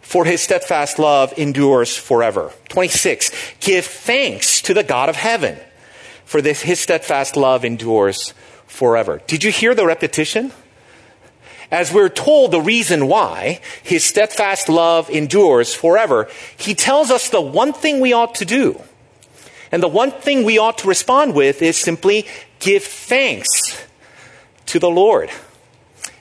for 0.00 0.24
his 0.24 0.40
steadfast 0.40 0.98
love 0.98 1.34
endures 1.36 1.94
forever. 1.94 2.50
26. 2.70 3.30
Give 3.60 3.84
thanks 3.84 4.62
to 4.62 4.72
the 4.72 4.82
God 4.82 5.10
of 5.10 5.16
heaven, 5.16 5.58
for 6.24 6.40
this, 6.40 6.62
his 6.62 6.80
steadfast 6.80 7.36
love 7.36 7.62
endures 7.62 8.32
forever. 8.66 9.20
Did 9.26 9.44
you 9.44 9.50
hear 9.50 9.74
the 9.74 9.84
repetition? 9.84 10.50
As 11.70 11.92
we're 11.92 12.08
told 12.08 12.50
the 12.50 12.60
reason 12.60 13.08
why 13.08 13.60
his 13.82 14.04
steadfast 14.04 14.68
love 14.68 15.10
endures 15.10 15.74
forever, 15.74 16.28
he 16.56 16.74
tells 16.74 17.10
us 17.10 17.28
the 17.28 17.40
one 17.40 17.72
thing 17.72 18.00
we 18.00 18.12
ought 18.12 18.34
to 18.36 18.44
do. 18.44 18.80
And 19.72 19.82
the 19.82 19.88
one 19.88 20.12
thing 20.12 20.44
we 20.44 20.58
ought 20.58 20.78
to 20.78 20.88
respond 20.88 21.34
with 21.34 21.60
is 21.60 21.76
simply 21.76 22.26
give 22.60 22.84
thanks 22.84 23.48
to 24.66 24.78
the 24.78 24.90
Lord. 24.90 25.30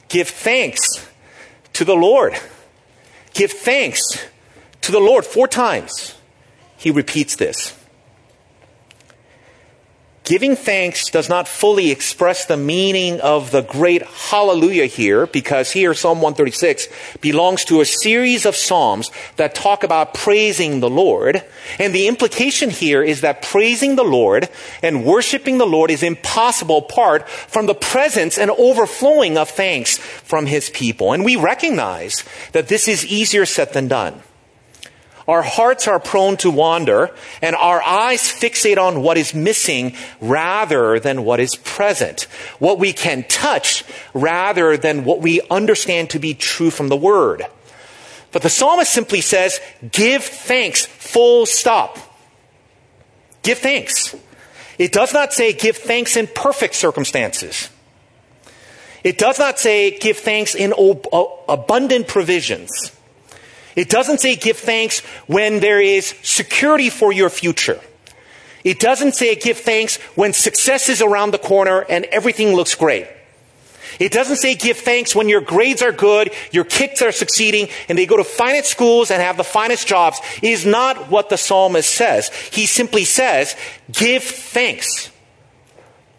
Give 0.07 0.27
thanks 0.27 0.81
to 1.73 1.85
the 1.85 1.95
Lord. 1.95 2.35
Give 3.33 3.51
thanks 3.51 4.01
to 4.81 4.91
the 4.91 4.99
Lord. 4.99 5.25
Four 5.25 5.47
times 5.47 6.15
he 6.77 6.89
repeats 6.89 7.35
this. 7.35 7.74
Giving 10.25 10.55
thanks 10.55 11.11
does 11.11 11.29
not 11.29 11.47
fully 11.47 11.91
express 11.91 12.45
the 12.45 12.57
meaning 12.57 13.21
of 13.21 13.51
the 13.51 13.61
great 13.61 14.01
hallelujah 14.01 14.87
here, 14.87 15.27
because 15.27 15.71
here, 15.71 15.93
Psalm 15.93 16.17
136 16.17 16.87
belongs 17.21 17.63
to 17.65 17.79
a 17.79 17.85
series 17.85 18.43
of 18.47 18.55
Psalms 18.55 19.11
that 19.35 19.53
talk 19.53 19.83
about 19.83 20.15
praising 20.15 20.79
the 20.79 20.89
Lord. 20.89 21.43
And 21.77 21.93
the 21.93 22.07
implication 22.07 22.71
here 22.71 23.03
is 23.03 23.21
that 23.21 23.43
praising 23.43 23.97
the 23.97 24.03
Lord 24.03 24.49
and 24.81 25.05
worshiping 25.05 25.59
the 25.59 25.67
Lord 25.67 25.91
is 25.91 26.01
impossible 26.01 26.79
apart 26.79 27.29
from 27.29 27.67
the 27.67 27.75
presence 27.75 28.39
and 28.39 28.49
overflowing 28.49 29.37
of 29.37 29.51
thanks 29.51 29.99
from 29.99 30.47
His 30.47 30.71
people. 30.71 31.13
And 31.13 31.23
we 31.23 31.35
recognize 31.35 32.23
that 32.51 32.67
this 32.67 32.87
is 32.87 33.05
easier 33.05 33.45
said 33.45 33.73
than 33.73 33.87
done. 33.87 34.23
Our 35.27 35.41
hearts 35.41 35.87
are 35.87 35.99
prone 35.99 36.37
to 36.37 36.51
wander, 36.51 37.09
and 37.41 37.55
our 37.55 37.81
eyes 37.81 38.21
fixate 38.21 38.77
on 38.77 39.01
what 39.01 39.17
is 39.17 39.33
missing 39.33 39.95
rather 40.21 40.99
than 40.99 41.25
what 41.25 41.39
is 41.39 41.55
present. 41.55 42.27
What 42.59 42.77
we 42.77 42.93
can 42.93 43.23
touch 43.23 43.83
rather 44.13 44.77
than 44.77 45.03
what 45.03 45.21
we 45.21 45.41
understand 45.49 46.11
to 46.11 46.19
be 46.19 46.35
true 46.35 46.69
from 46.69 46.89
the 46.89 46.97
Word. 46.97 47.43
But 48.31 48.43
the 48.43 48.49
psalmist 48.49 48.91
simply 48.91 49.21
says, 49.21 49.59
give 49.91 50.23
thanks, 50.23 50.85
full 50.85 51.45
stop. 51.45 51.97
Give 53.41 53.57
thanks. 53.57 54.15
It 54.77 54.91
does 54.91 55.13
not 55.13 55.33
say 55.33 55.53
give 55.53 55.77
thanks 55.77 56.17
in 56.17 56.27
perfect 56.27 56.75
circumstances. 56.75 57.69
It 59.03 59.17
does 59.17 59.39
not 59.39 59.57
say 59.57 59.97
give 59.97 60.17
thanks 60.17 60.53
in 60.53 60.73
uh, 60.73 61.23
abundant 61.47 62.07
provisions. 62.07 62.94
It 63.75 63.89
doesn't 63.89 64.19
say 64.19 64.35
give 64.35 64.57
thanks 64.57 65.01
when 65.27 65.59
there 65.59 65.81
is 65.81 66.15
security 66.21 66.89
for 66.89 67.11
your 67.11 67.29
future. 67.29 67.79
It 68.63 68.79
doesn't 68.79 69.15
say 69.15 69.35
give 69.35 69.59
thanks 69.59 69.97
when 70.15 70.33
success 70.33 70.89
is 70.89 71.01
around 71.01 71.31
the 71.31 71.37
corner 71.37 71.85
and 71.87 72.05
everything 72.05 72.53
looks 72.53 72.73
great. 72.73 73.07
It 73.99 74.11
doesn't 74.11 74.37
say 74.37 74.55
give 74.55 74.77
thanks 74.77 75.15
when 75.15 75.29
your 75.29 75.41
grades 75.41 75.81
are 75.81 75.91
good, 75.91 76.31
your 76.51 76.65
kids 76.65 77.01
are 77.01 77.11
succeeding, 77.11 77.69
and 77.87 77.97
they 77.97 78.05
go 78.05 78.17
to 78.17 78.23
finest 78.23 78.69
schools 78.69 79.11
and 79.11 79.21
have 79.21 79.37
the 79.37 79.43
finest 79.43 79.87
jobs. 79.87 80.19
It 80.37 80.49
is 80.49 80.65
not 80.65 81.09
what 81.09 81.29
the 81.29 81.37
psalmist 81.37 81.89
says. 81.89 82.29
He 82.51 82.65
simply 82.65 83.05
says, 83.05 83.55
give 83.91 84.23
thanks. 84.23 85.11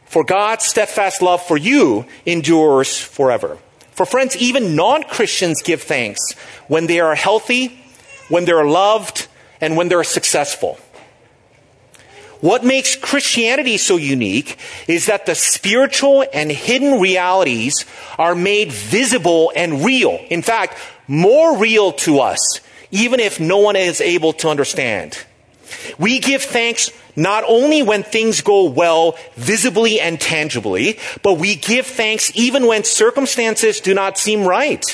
For 0.06 0.24
God's 0.24 0.64
steadfast 0.64 1.20
love 1.20 1.42
for 1.42 1.56
you 1.56 2.06
endures 2.24 2.98
forever. 2.98 3.58
For 3.96 4.04
friends, 4.04 4.36
even 4.36 4.76
non 4.76 5.04
Christians 5.04 5.62
give 5.62 5.82
thanks 5.82 6.20
when 6.68 6.86
they 6.86 7.00
are 7.00 7.14
healthy, 7.14 7.80
when 8.28 8.44
they're 8.44 8.66
loved, 8.66 9.26
and 9.58 9.74
when 9.74 9.88
they're 9.88 10.04
successful. 10.04 10.78
What 12.40 12.62
makes 12.62 12.94
Christianity 12.94 13.78
so 13.78 13.96
unique 13.96 14.58
is 14.86 15.06
that 15.06 15.24
the 15.24 15.34
spiritual 15.34 16.26
and 16.34 16.52
hidden 16.52 17.00
realities 17.00 17.86
are 18.18 18.34
made 18.34 18.70
visible 18.70 19.50
and 19.56 19.82
real. 19.82 20.20
In 20.28 20.42
fact, 20.42 20.76
more 21.08 21.56
real 21.56 21.92
to 21.92 22.20
us, 22.20 22.60
even 22.90 23.18
if 23.18 23.40
no 23.40 23.56
one 23.56 23.76
is 23.76 24.02
able 24.02 24.34
to 24.34 24.50
understand. 24.50 25.24
We 25.98 26.18
give 26.20 26.42
thanks 26.42 26.90
not 27.16 27.44
only 27.46 27.82
when 27.82 28.02
things 28.02 28.42
go 28.42 28.64
well 28.64 29.18
visibly 29.34 30.00
and 30.00 30.20
tangibly, 30.20 30.98
but 31.22 31.34
we 31.34 31.56
give 31.56 31.86
thanks 31.86 32.30
even 32.34 32.66
when 32.66 32.84
circumstances 32.84 33.80
do 33.80 33.94
not 33.94 34.18
seem 34.18 34.44
right. 34.44 34.84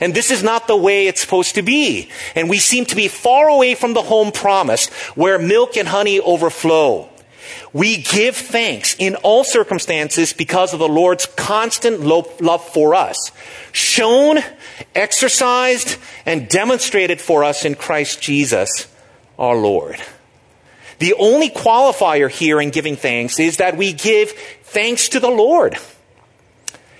And 0.00 0.14
this 0.14 0.30
is 0.30 0.42
not 0.42 0.66
the 0.66 0.76
way 0.76 1.06
it's 1.06 1.20
supposed 1.20 1.54
to 1.56 1.62
be. 1.62 2.08
And 2.34 2.48
we 2.48 2.58
seem 2.58 2.84
to 2.86 2.96
be 2.96 3.08
far 3.08 3.48
away 3.48 3.74
from 3.74 3.94
the 3.94 4.02
home 4.02 4.30
promised 4.32 4.92
where 5.16 5.38
milk 5.38 5.76
and 5.76 5.88
honey 5.88 6.20
overflow. 6.20 7.08
We 7.72 7.98
give 7.98 8.36
thanks 8.36 8.94
in 8.98 9.16
all 9.16 9.42
circumstances 9.42 10.32
because 10.32 10.72
of 10.72 10.78
the 10.78 10.88
Lord's 10.88 11.26
constant 11.26 12.00
love 12.00 12.64
for 12.68 12.94
us, 12.94 13.32
shown, 13.72 14.38
exercised, 14.94 15.96
and 16.26 16.48
demonstrated 16.48 17.20
for 17.20 17.44
us 17.44 17.64
in 17.64 17.74
Christ 17.74 18.20
Jesus 18.20 18.86
our 19.38 19.56
Lord. 19.56 20.00
The 20.98 21.14
only 21.14 21.48
qualifier 21.48 22.30
here 22.30 22.60
in 22.60 22.70
giving 22.70 22.96
thanks 22.96 23.38
is 23.38 23.58
that 23.58 23.76
we 23.76 23.92
give 23.92 24.32
thanks 24.64 25.08
to 25.10 25.20
the 25.20 25.30
Lord. 25.30 25.76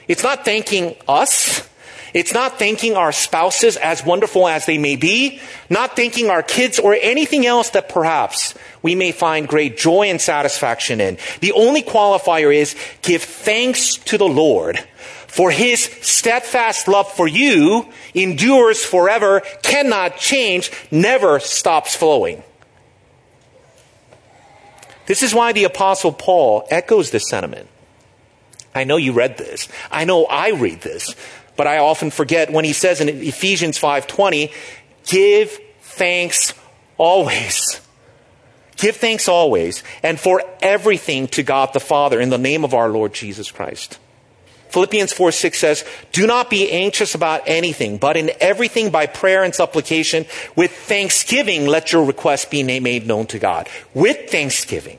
It's 0.06 0.22
not 0.22 0.44
thanking 0.44 0.96
us. 1.08 1.68
It's 2.14 2.32
not 2.32 2.58
thanking 2.58 2.96
our 2.96 3.12
spouses 3.12 3.76
as 3.76 4.04
wonderful 4.04 4.48
as 4.48 4.64
they 4.64 4.78
may 4.78 4.96
be, 4.96 5.40
not 5.68 5.94
thanking 5.94 6.30
our 6.30 6.42
kids 6.42 6.78
or 6.78 6.96
anything 6.98 7.44
else 7.44 7.70
that 7.70 7.90
perhaps 7.90 8.54
we 8.80 8.94
may 8.94 9.12
find 9.12 9.46
great 9.46 9.76
joy 9.76 10.06
and 10.08 10.20
satisfaction 10.20 11.02
in. 11.02 11.18
The 11.40 11.52
only 11.52 11.82
qualifier 11.82 12.54
is 12.54 12.74
give 13.02 13.22
thanks 13.22 13.96
to 13.96 14.16
the 14.16 14.28
Lord 14.28 14.78
for 15.38 15.52
his 15.52 15.84
steadfast 16.02 16.88
love 16.88 17.12
for 17.12 17.28
you 17.28 17.86
endures 18.12 18.84
forever, 18.84 19.38
cannot 19.62 20.16
change, 20.16 20.72
never 20.90 21.38
stops 21.38 21.94
flowing. 21.94 22.42
This 25.06 25.22
is 25.22 25.32
why 25.32 25.52
the 25.52 25.62
apostle 25.62 26.10
Paul 26.10 26.66
echoes 26.72 27.12
this 27.12 27.28
sentiment. 27.28 27.68
I 28.74 28.82
know 28.82 28.96
you 28.96 29.12
read 29.12 29.38
this. 29.38 29.68
I 29.92 30.04
know 30.06 30.24
I 30.24 30.50
read 30.50 30.80
this, 30.80 31.14
but 31.54 31.68
I 31.68 31.78
often 31.78 32.10
forget 32.10 32.52
when 32.52 32.64
he 32.64 32.72
says 32.72 33.00
in 33.00 33.08
Ephesians 33.08 33.78
5:20, 33.78 34.50
"Give 35.06 35.56
thanks 35.82 36.52
always." 36.96 37.78
Give 38.76 38.96
thanks 38.96 39.28
always 39.28 39.84
and 40.02 40.18
for 40.18 40.42
everything 40.60 41.28
to 41.28 41.44
God 41.44 41.72
the 41.74 41.78
Father 41.78 42.20
in 42.20 42.30
the 42.30 42.38
name 42.38 42.64
of 42.64 42.74
our 42.74 42.88
Lord 42.88 43.14
Jesus 43.14 43.52
Christ. 43.52 43.98
Philippians 44.70 45.12
4 45.12 45.32
6 45.32 45.58
says, 45.58 45.84
Do 46.12 46.26
not 46.26 46.50
be 46.50 46.70
anxious 46.70 47.14
about 47.14 47.42
anything, 47.46 47.98
but 47.98 48.16
in 48.16 48.30
everything 48.40 48.90
by 48.90 49.06
prayer 49.06 49.42
and 49.42 49.54
supplication, 49.54 50.26
with 50.56 50.72
thanksgiving, 50.72 51.66
let 51.66 51.92
your 51.92 52.04
requests 52.04 52.44
be 52.44 52.62
made 52.62 53.06
known 53.06 53.26
to 53.26 53.38
God. 53.38 53.68
With 53.94 54.30
thanksgiving. 54.30 54.98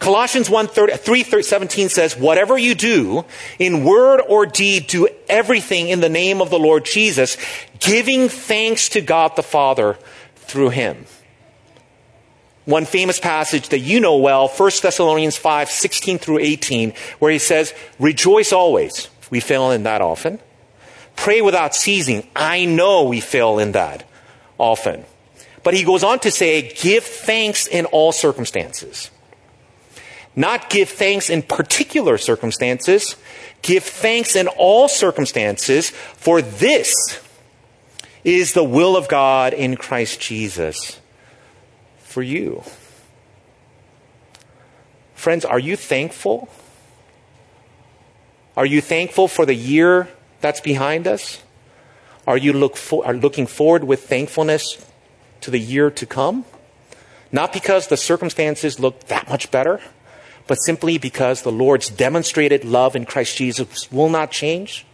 Colossians 0.00 0.48
1 0.48 0.68
3 0.68 1.42
17 1.42 1.88
says, 1.90 2.16
Whatever 2.16 2.56
you 2.56 2.74
do, 2.74 3.26
in 3.58 3.84
word 3.84 4.22
or 4.26 4.46
deed, 4.46 4.86
do 4.86 5.08
everything 5.28 5.88
in 5.88 6.00
the 6.00 6.08
name 6.08 6.40
of 6.40 6.48
the 6.50 6.58
Lord 6.58 6.86
Jesus, 6.86 7.36
giving 7.80 8.28
thanks 8.28 8.88
to 8.90 9.02
God 9.02 9.36
the 9.36 9.42
Father 9.42 9.98
through 10.36 10.70
him. 10.70 11.04
One 12.70 12.84
famous 12.84 13.18
passage 13.18 13.70
that 13.70 13.80
you 13.80 13.98
know 13.98 14.16
well, 14.16 14.46
1 14.46 14.70
Thessalonians 14.80 15.36
5, 15.36 15.68
16 15.68 16.18
through 16.18 16.38
18, 16.38 16.92
where 17.18 17.32
he 17.32 17.40
says, 17.40 17.74
Rejoice 17.98 18.52
always. 18.52 19.08
We 19.28 19.40
fail 19.40 19.72
in 19.72 19.82
that 19.82 20.00
often. 20.00 20.38
Pray 21.16 21.40
without 21.40 21.74
ceasing. 21.74 22.28
I 22.36 22.66
know 22.66 23.02
we 23.02 23.18
fail 23.18 23.58
in 23.58 23.72
that 23.72 24.08
often. 24.56 25.04
But 25.64 25.74
he 25.74 25.82
goes 25.82 26.04
on 26.04 26.20
to 26.20 26.30
say, 26.30 26.72
Give 26.80 27.02
thanks 27.02 27.66
in 27.66 27.86
all 27.86 28.12
circumstances. 28.12 29.10
Not 30.36 30.70
give 30.70 30.88
thanks 30.88 31.28
in 31.28 31.42
particular 31.42 32.18
circumstances. 32.18 33.16
Give 33.62 33.82
thanks 33.82 34.36
in 34.36 34.46
all 34.46 34.86
circumstances, 34.86 35.90
for 35.90 36.40
this 36.40 36.94
is 38.22 38.52
the 38.52 38.62
will 38.62 38.96
of 38.96 39.08
God 39.08 39.54
in 39.54 39.74
Christ 39.74 40.20
Jesus 40.20 40.99
for 42.10 42.22
you. 42.22 42.64
Friends, 45.14 45.44
are 45.44 45.58
you 45.58 45.76
thankful? 45.76 46.48
Are 48.56 48.66
you 48.66 48.80
thankful 48.80 49.28
for 49.28 49.46
the 49.46 49.54
year 49.54 50.08
that's 50.40 50.60
behind 50.60 51.06
us? 51.06 51.42
Are 52.26 52.36
you 52.36 52.52
look 52.52 52.76
for, 52.76 53.06
are 53.06 53.14
looking 53.14 53.46
forward 53.46 53.84
with 53.84 54.08
thankfulness 54.08 54.84
to 55.42 55.50
the 55.50 55.58
year 55.58 55.90
to 55.90 56.06
come? 56.06 56.44
Not 57.30 57.52
because 57.52 57.86
the 57.86 57.96
circumstances 57.96 58.80
look 58.80 59.06
that 59.06 59.28
much 59.28 59.50
better, 59.50 59.80
but 60.46 60.56
simply 60.56 60.98
because 60.98 61.42
the 61.42 61.52
Lord's 61.52 61.90
demonstrated 61.90 62.64
love 62.64 62.96
in 62.96 63.04
Christ 63.04 63.36
Jesus 63.36 63.90
will 63.92 64.08
not 64.08 64.32
change. 64.32 64.84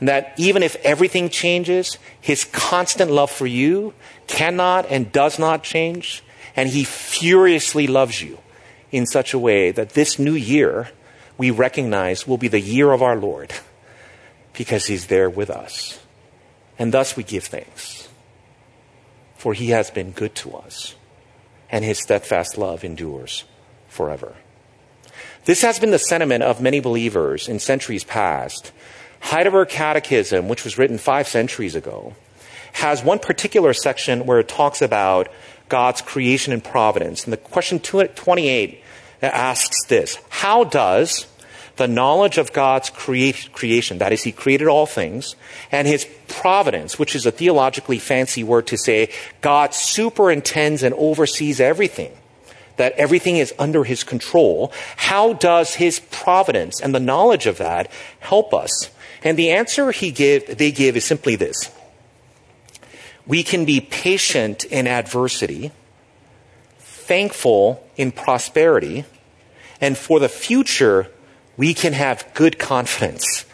And 0.00 0.08
that 0.08 0.32
even 0.36 0.62
if 0.62 0.76
everything 0.76 1.28
changes, 1.28 1.98
his 2.20 2.44
constant 2.44 3.10
love 3.10 3.30
for 3.30 3.46
you 3.46 3.94
cannot 4.28 4.86
and 4.90 5.10
does 5.10 5.38
not 5.38 5.64
change, 5.64 6.22
and 6.54 6.68
He 6.68 6.84
furiously 6.84 7.86
loves 7.86 8.22
you 8.22 8.38
in 8.90 9.06
such 9.06 9.34
a 9.34 9.38
way 9.38 9.70
that 9.70 9.90
this 9.90 10.18
new 10.18 10.34
year 10.34 10.90
we 11.36 11.50
recognize 11.50 12.26
will 12.26 12.38
be 12.38 12.48
the 12.48 12.60
year 12.60 12.92
of 12.92 13.02
our 13.02 13.16
Lord 13.16 13.52
because 14.52 14.86
He's 14.86 15.06
there 15.06 15.30
with 15.30 15.50
us. 15.50 16.00
And 16.78 16.92
thus 16.92 17.16
we 17.16 17.22
give 17.22 17.44
thanks. 17.44 18.08
For 19.36 19.54
He 19.54 19.68
has 19.70 19.90
been 19.90 20.10
good 20.10 20.34
to 20.36 20.54
us, 20.54 20.94
and 21.70 21.84
His 21.84 22.00
steadfast 22.00 22.58
love 22.58 22.82
endures 22.84 23.44
forever. 23.88 24.34
This 25.44 25.62
has 25.62 25.78
been 25.78 25.92
the 25.92 25.98
sentiment 25.98 26.42
of 26.42 26.60
many 26.60 26.80
believers 26.80 27.48
in 27.48 27.58
centuries 27.58 28.04
past. 28.04 28.72
Heidelberg 29.20 29.68
Catechism, 29.68 30.48
which 30.48 30.64
was 30.64 30.78
written 30.78 30.98
five 30.98 31.28
centuries 31.28 31.74
ago, 31.74 32.14
has 32.72 33.02
one 33.02 33.18
particular 33.18 33.72
section 33.72 34.26
where 34.26 34.38
it 34.38 34.48
talks 34.48 34.82
about 34.82 35.28
God's 35.68 36.00
creation 36.00 36.52
and 36.52 36.62
providence. 36.62 37.24
And 37.24 37.32
the 37.32 37.36
question 37.36 37.80
28 37.80 38.82
asks 39.22 39.84
this 39.86 40.18
How 40.28 40.64
does 40.64 41.26
the 41.76 41.88
knowledge 41.88 42.38
of 42.38 42.52
God's 42.52 42.90
create, 42.90 43.50
creation, 43.52 43.98
that 43.98 44.12
is, 44.12 44.22
He 44.22 44.32
created 44.32 44.68
all 44.68 44.86
things, 44.86 45.36
and 45.72 45.86
His 45.86 46.06
providence, 46.26 46.98
which 46.98 47.14
is 47.14 47.24
a 47.24 47.30
theologically 47.30 47.98
fancy 47.98 48.44
word 48.44 48.66
to 48.68 48.76
say 48.76 49.10
God 49.40 49.74
superintends 49.74 50.82
and 50.82 50.94
oversees 50.94 51.60
everything, 51.60 52.12
that 52.76 52.92
everything 52.92 53.36
is 53.36 53.54
under 53.58 53.84
His 53.84 54.04
control, 54.04 54.72
how 54.96 55.32
does 55.32 55.74
His 55.74 56.00
providence 56.10 56.80
and 56.80 56.94
the 56.94 57.00
knowledge 57.00 57.46
of 57.46 57.58
that 57.58 57.90
help 58.20 58.52
us? 58.52 58.90
And 59.24 59.38
the 59.38 59.50
answer 59.50 59.90
he 59.90 60.10
give, 60.10 60.58
they 60.58 60.70
give 60.70 60.96
is 60.96 61.04
simply 61.04 61.36
this 61.36 61.70
we 63.26 63.42
can 63.42 63.66
be 63.66 63.80
patient 63.80 64.64
in 64.64 64.86
adversity, 64.86 65.70
thankful 66.78 67.86
in 67.96 68.10
prosperity, 68.10 69.04
and 69.80 69.98
for 69.98 70.18
the 70.18 70.30
future, 70.30 71.08
we 71.56 71.74
can 71.74 71.92
have 71.92 72.26
good 72.34 72.58
confidence. 72.58 73.44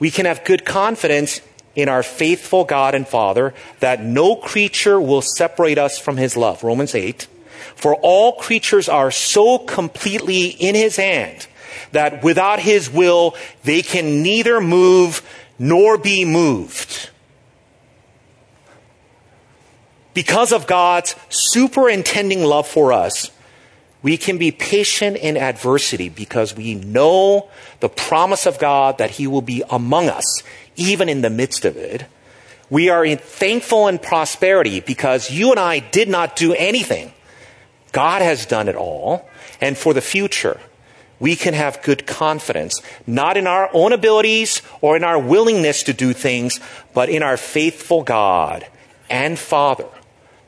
We 0.00 0.10
can 0.10 0.26
have 0.26 0.44
good 0.44 0.64
confidence 0.64 1.40
in 1.76 1.88
our 1.88 2.02
faithful 2.02 2.64
God 2.64 2.94
and 2.94 3.06
Father 3.06 3.54
that 3.80 4.02
no 4.02 4.34
creature 4.36 5.00
will 5.00 5.22
separate 5.22 5.78
us 5.78 5.98
from 5.98 6.16
His 6.16 6.36
love. 6.36 6.64
Romans 6.64 6.94
8. 6.94 7.28
For 7.76 7.94
all 7.94 8.32
creatures 8.32 8.88
are 8.88 9.10
so 9.10 9.58
completely 9.58 10.46
in 10.46 10.74
His 10.74 10.96
hand 10.96 11.46
that 11.92 12.22
without 12.22 12.60
His 12.60 12.90
will, 12.90 13.34
they 13.62 13.82
can 13.82 14.22
neither 14.22 14.60
move 14.60 15.22
nor 15.58 15.98
be 15.98 16.24
moved. 16.24 17.10
Because 20.12 20.52
of 20.52 20.66
God's 20.66 21.16
superintending 21.28 22.42
love 22.44 22.68
for 22.68 22.92
us, 22.92 23.30
we 24.02 24.16
can 24.16 24.38
be 24.38 24.50
patient 24.50 25.16
in 25.16 25.36
adversity 25.36 26.08
because 26.08 26.54
we 26.54 26.74
know 26.74 27.48
the 27.80 27.88
promise 27.88 28.46
of 28.46 28.58
God 28.58 28.98
that 28.98 29.10
He 29.10 29.26
will 29.26 29.42
be 29.42 29.62
among 29.70 30.08
us, 30.08 30.42
even 30.76 31.08
in 31.08 31.22
the 31.22 31.30
midst 31.30 31.64
of 31.64 31.76
it. 31.76 32.04
We 32.70 32.90
are 32.90 33.06
thankful 33.16 33.88
in 33.88 33.98
prosperity 33.98 34.80
because 34.80 35.30
you 35.30 35.50
and 35.50 35.60
I 35.60 35.78
did 35.78 36.08
not 36.08 36.36
do 36.36 36.52
anything. 36.54 37.12
God 37.92 38.22
has 38.22 38.46
done 38.46 38.68
it 38.68 38.76
all. 38.76 39.28
And 39.60 39.78
for 39.78 39.94
the 39.94 40.00
future, 40.00 40.60
we 41.20 41.36
can 41.36 41.54
have 41.54 41.82
good 41.82 42.06
confidence, 42.06 42.80
not 43.06 43.36
in 43.36 43.46
our 43.46 43.70
own 43.72 43.92
abilities 43.92 44.62
or 44.80 44.96
in 44.96 45.04
our 45.04 45.18
willingness 45.18 45.82
to 45.84 45.92
do 45.92 46.12
things, 46.12 46.60
but 46.92 47.08
in 47.08 47.22
our 47.22 47.36
faithful 47.36 48.02
God 48.02 48.66
and 49.08 49.38
Father 49.38 49.88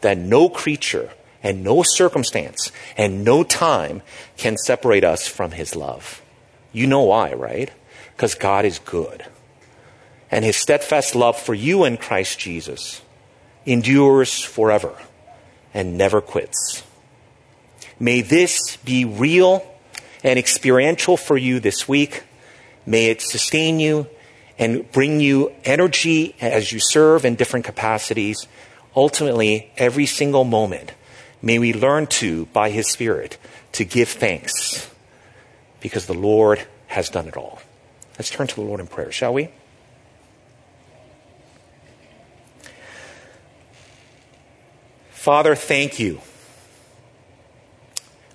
that 0.01 0.19
no 0.19 0.49
creature 0.49 1.11
and 1.43 1.63
no 1.63 1.83
circumstance 1.85 2.73
and 2.97 3.25
no 3.25 3.45
time 3.45 4.03
can 4.37 4.57
separate 4.57 5.05
us 5.05 5.27
from 5.27 5.53
his 5.53 5.77
love. 5.77 6.23
You 6.73 6.87
know 6.87 7.03
why, 7.03 7.33
right? 7.33 7.71
Because 8.15 8.35
God 8.35 8.65
is 8.65 8.79
good. 8.81 9.25
And 10.31 10.45
his 10.45 10.57
steadfast 10.57 11.15
love 11.15 11.39
for 11.39 11.55
you 11.55 11.85
in 11.85 11.97
Christ 11.97 12.39
Jesus 12.39 13.01
endures 13.65 14.43
forever 14.43 14.95
and 15.73 15.97
never 15.97 16.21
quits. 16.21 16.83
May 17.99 18.21
this 18.21 18.77
be 18.79 19.05
real 19.05 19.67
and 20.23 20.39
experiential 20.39 21.17
for 21.17 21.37
you 21.37 21.61
this 21.61 21.89
week. 21.89 22.25
May 22.85 23.07
it 23.07 23.21
sustain 23.21 23.81
you 23.81 24.07
and 24.59 24.91
bring 24.93 25.21
you 25.21 25.53
energy 25.65 26.35
as 26.41 26.73
you 26.73 26.81
serve 26.81 27.25
in 27.25 27.35
different 27.35 27.65
capacities 27.65 28.47
ultimately, 28.97 29.71
every 29.77 30.07
single 30.07 30.45
moment, 30.45 30.93
may 31.43 31.59
we 31.59 31.73
learn 31.73 32.07
to, 32.07 32.47
by 32.47 32.71
His 32.71 32.91
Spirit, 32.91 33.37
to 33.73 33.85
give 33.85 34.09
thanks 34.09 34.91
because 35.81 36.07
the 36.07 36.15
Lord 36.15 36.67
has 36.89 37.11
done 37.11 37.29
it 37.29 37.37
all. 37.37 37.61
Let's 38.19 38.31
turn 38.31 38.47
to 38.47 38.55
the 38.55 38.63
Lord 38.63 38.81
in 38.81 38.87
prayer, 38.87 39.13
shall 39.13 39.35
we? 39.35 39.51
Father, 45.11 45.55
thank 45.55 45.99
you. 45.99 46.21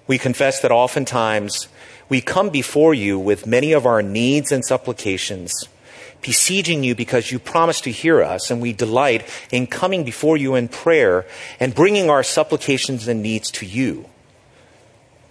We 0.08 0.18
confess 0.18 0.60
that 0.62 0.72
oftentimes 0.72 1.68
we 2.10 2.22
come 2.22 2.50
before 2.50 2.94
you 2.94 3.18
with 3.18 3.48
many 3.48 3.72
of 3.72 3.86
our 3.86 4.02
needs 4.02 4.52
and 4.52 4.66
supplications 4.66 5.54
besieging 6.22 6.84
you 6.84 6.96
because 6.96 7.32
you 7.32 7.40
promise 7.40 7.82
to 7.82 7.92
hear 7.92 8.22
us, 8.22 8.52
and 8.52 8.62
we 8.62 8.74
delight 8.74 9.28
in 9.52 9.68
coming 9.68 10.04
before 10.04 10.38
you 10.38 10.56
in 10.56 10.68
prayer 10.68 11.26
and 11.60 11.76
bringing 11.76 12.10
our 12.10 12.24
supplications 12.24 13.08
and 13.08 13.22
needs 13.22 13.50
to 13.52 13.66
you. 13.66 14.06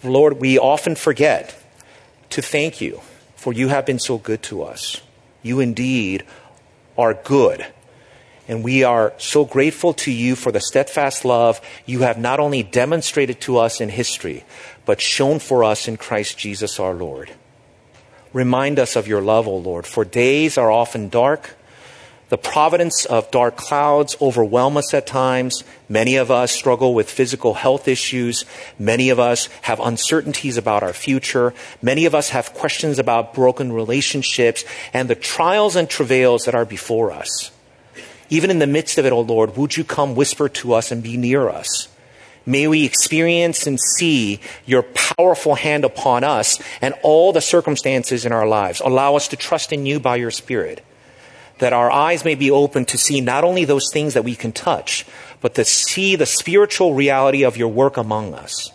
Lord, 0.02 0.40
we 0.40 0.58
often 0.58 0.94
forget 0.94 1.56
to 2.30 2.42
thank 2.42 2.80
you, 2.80 3.00
for 3.36 3.52
you 3.52 3.68
have 3.68 3.86
been 3.86 3.98
so 3.98 4.18
good 4.18 4.42
to 4.44 4.62
us. 4.62 5.00
You 5.42 5.60
indeed 5.60 6.24
are 6.96 7.14
good. 7.14 7.66
And 8.50 8.64
we 8.64 8.82
are 8.82 9.12
so 9.16 9.44
grateful 9.44 9.94
to 9.94 10.10
you 10.10 10.34
for 10.34 10.50
the 10.50 10.60
steadfast 10.60 11.24
love 11.24 11.60
you 11.86 12.00
have 12.00 12.18
not 12.18 12.40
only 12.40 12.64
demonstrated 12.64 13.40
to 13.42 13.58
us 13.58 13.80
in 13.80 13.90
history, 13.90 14.42
but 14.84 15.00
shown 15.00 15.38
for 15.38 15.62
us 15.62 15.86
in 15.86 15.96
Christ 15.96 16.36
Jesus 16.36 16.80
our 16.80 16.92
Lord. 16.92 17.30
Remind 18.32 18.80
us 18.80 18.96
of 18.96 19.06
your 19.06 19.20
love, 19.20 19.46
O 19.46 19.56
Lord, 19.56 19.86
for 19.86 20.04
days 20.04 20.58
are 20.58 20.68
often 20.68 21.08
dark, 21.08 21.54
The 22.30 22.38
providence 22.38 23.06
of 23.06 23.28
dark 23.32 23.56
clouds 23.56 24.16
overwhelm 24.22 24.76
us 24.76 24.94
at 24.94 25.04
times. 25.04 25.64
Many 25.88 26.14
of 26.14 26.30
us 26.30 26.52
struggle 26.52 26.94
with 26.94 27.10
physical 27.10 27.54
health 27.54 27.88
issues. 27.88 28.44
Many 28.78 29.10
of 29.10 29.18
us 29.18 29.48
have 29.62 29.80
uncertainties 29.80 30.56
about 30.56 30.84
our 30.84 30.92
future. 30.92 31.52
Many 31.82 32.06
of 32.06 32.14
us 32.14 32.28
have 32.30 32.54
questions 32.54 33.00
about 33.00 33.34
broken 33.34 33.72
relationships 33.72 34.64
and 34.92 35.10
the 35.10 35.16
trials 35.16 35.74
and 35.74 35.90
travails 35.90 36.44
that 36.44 36.54
are 36.54 36.64
before 36.64 37.10
us. 37.10 37.50
Even 38.30 38.50
in 38.50 38.58
the 38.58 38.66
midst 38.66 38.96
of 38.96 39.04
it, 39.04 39.12
O 39.12 39.16
oh 39.16 39.20
Lord, 39.20 39.56
would 39.56 39.76
you 39.76 39.84
come 39.84 40.14
whisper 40.14 40.48
to 40.48 40.72
us 40.72 40.90
and 40.90 41.02
be 41.02 41.16
near 41.16 41.48
us? 41.48 41.88
May 42.46 42.66
we 42.66 42.84
experience 42.84 43.66
and 43.66 43.78
see 43.78 44.40
your 44.64 44.82
powerful 44.82 45.56
hand 45.56 45.84
upon 45.84 46.24
us 46.24 46.60
and 46.80 46.94
all 47.02 47.32
the 47.32 47.40
circumstances 47.40 48.24
in 48.24 48.32
our 48.32 48.46
lives. 48.46 48.80
Allow 48.80 49.16
us 49.16 49.28
to 49.28 49.36
trust 49.36 49.72
in 49.72 49.84
you 49.84 50.00
by 50.00 50.16
your 50.16 50.30
Spirit 50.30 50.82
that 51.60 51.72
our 51.74 51.90
eyes 51.90 52.24
may 52.24 52.34
be 52.34 52.50
open 52.50 52.84
to 52.86 52.98
see 52.98 53.20
not 53.20 53.44
only 53.44 53.64
those 53.64 53.86
things 53.92 54.14
that 54.14 54.24
we 54.24 54.34
can 54.34 54.50
touch, 54.50 55.06
but 55.40 55.54
to 55.54 55.64
see 55.64 56.16
the 56.16 56.26
spiritual 56.26 56.94
reality 56.94 57.44
of 57.44 57.56
your 57.56 57.68
work 57.68 57.96
among 57.96 58.34
us, 58.34 58.72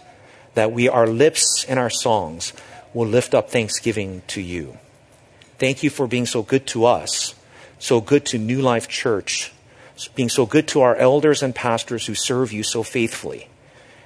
that 0.53 0.71
we, 0.71 0.87
our 0.87 1.07
lips 1.07 1.65
and 1.67 1.77
our 1.79 1.89
songs 1.89 2.53
will 2.93 3.07
lift 3.07 3.33
up 3.33 3.49
thanksgiving 3.49 4.21
to 4.27 4.39
you. 4.39 4.77
Thank 5.57 5.83
you 5.83 5.89
for 5.89 6.07
being 6.07 6.25
so 6.27 6.43
good 6.43 6.67
to 6.67 6.85
us, 6.85 7.33
so 7.79 8.01
good 8.01 8.25
to 8.27 8.37
New 8.37 8.61
Life 8.61 8.87
Church, 8.87 9.53
being 10.15 10.29
so 10.29 10.45
good 10.45 10.67
to 10.69 10.81
our 10.81 10.95
elders 10.95 11.43
and 11.43 11.53
pastors 11.55 12.05
who 12.05 12.15
serve 12.15 12.51
you 12.51 12.63
so 12.63 12.83
faithfully. 12.83 13.49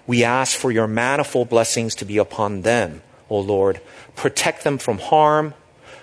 We 0.07 0.23
ask 0.23 0.57
for 0.57 0.71
your 0.71 0.87
manifold 0.87 1.49
blessings 1.49 1.95
to 1.95 2.05
be 2.05 2.17
upon 2.17 2.63
them, 2.63 3.01
O 3.29 3.39
Lord. 3.39 3.79
Protect 4.15 4.63
them 4.63 4.77
from 4.77 4.97
harm, 4.97 5.53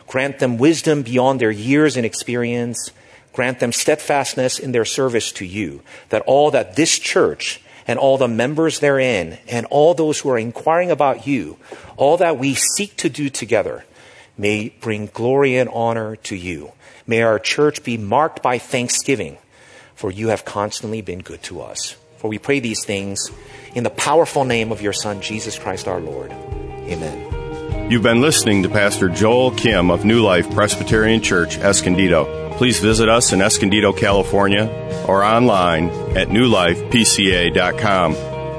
Grant 0.06 0.38
them 0.38 0.56
wisdom 0.58 1.02
beyond 1.02 1.40
their 1.40 1.50
years 1.50 1.96
and 1.96 2.06
experience. 2.06 2.90
Grant 3.32 3.60
them 3.60 3.72
steadfastness 3.72 4.58
in 4.58 4.72
their 4.72 4.84
service 4.84 5.30
to 5.32 5.44
you, 5.44 5.82
that 6.08 6.22
all 6.22 6.50
that 6.52 6.76
this 6.76 6.98
church 6.98 7.60
and 7.86 7.98
all 7.98 8.16
the 8.16 8.28
members 8.28 8.80
therein 8.80 9.38
and 9.48 9.66
all 9.66 9.94
those 9.94 10.20
who 10.20 10.30
are 10.30 10.38
inquiring 10.38 10.90
about 10.90 11.26
you, 11.26 11.56
all 11.96 12.16
that 12.16 12.38
we 12.38 12.54
seek 12.54 12.96
to 12.96 13.08
do 13.08 13.28
together, 13.28 13.84
may 14.38 14.70
bring 14.80 15.10
glory 15.12 15.56
and 15.56 15.68
honor 15.70 16.16
to 16.16 16.36
you. 16.36 16.72
May 17.06 17.22
our 17.22 17.38
church 17.38 17.84
be 17.84 17.96
marked 17.96 18.42
by 18.42 18.58
thanksgiving, 18.58 19.38
for 19.94 20.10
you 20.10 20.28
have 20.28 20.44
constantly 20.44 21.00
been 21.02 21.20
good 21.20 21.42
to 21.44 21.60
us. 21.60 21.96
For 22.18 22.28
we 22.28 22.38
pray 22.38 22.60
these 22.60 22.84
things 22.84 23.30
in 23.74 23.84
the 23.84 23.90
powerful 23.90 24.44
name 24.44 24.72
of 24.72 24.82
your 24.82 24.92
Son, 24.92 25.20
Jesus 25.20 25.58
Christ 25.58 25.86
our 25.86 26.00
Lord. 26.00 26.32
Amen. 26.32 27.90
You've 27.90 28.02
been 28.02 28.20
listening 28.20 28.64
to 28.64 28.68
Pastor 28.68 29.08
Joel 29.08 29.52
Kim 29.52 29.90
of 29.90 30.04
New 30.04 30.20
Life 30.20 30.50
Presbyterian 30.50 31.22
Church, 31.22 31.56
Escondido. 31.58 32.52
Please 32.56 32.80
visit 32.80 33.08
us 33.08 33.32
in 33.32 33.40
Escondido, 33.40 33.92
California, 33.92 34.66
or 35.06 35.22
online 35.22 35.90
at 36.16 36.28
newlifepca.com. 36.28 38.12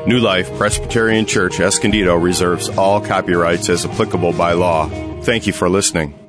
New 0.07 0.19
Life 0.19 0.55
Presbyterian 0.57 1.25
Church, 1.25 1.59
Escondido 1.59 2.15
reserves 2.15 2.69
all 2.69 3.01
copyrights 3.01 3.67
as 3.67 3.85
applicable 3.85 4.31
by 4.31 4.53
law. 4.53 4.87
Thank 5.23 5.47
you 5.47 5.51
for 5.51 5.67
listening. 5.67 6.26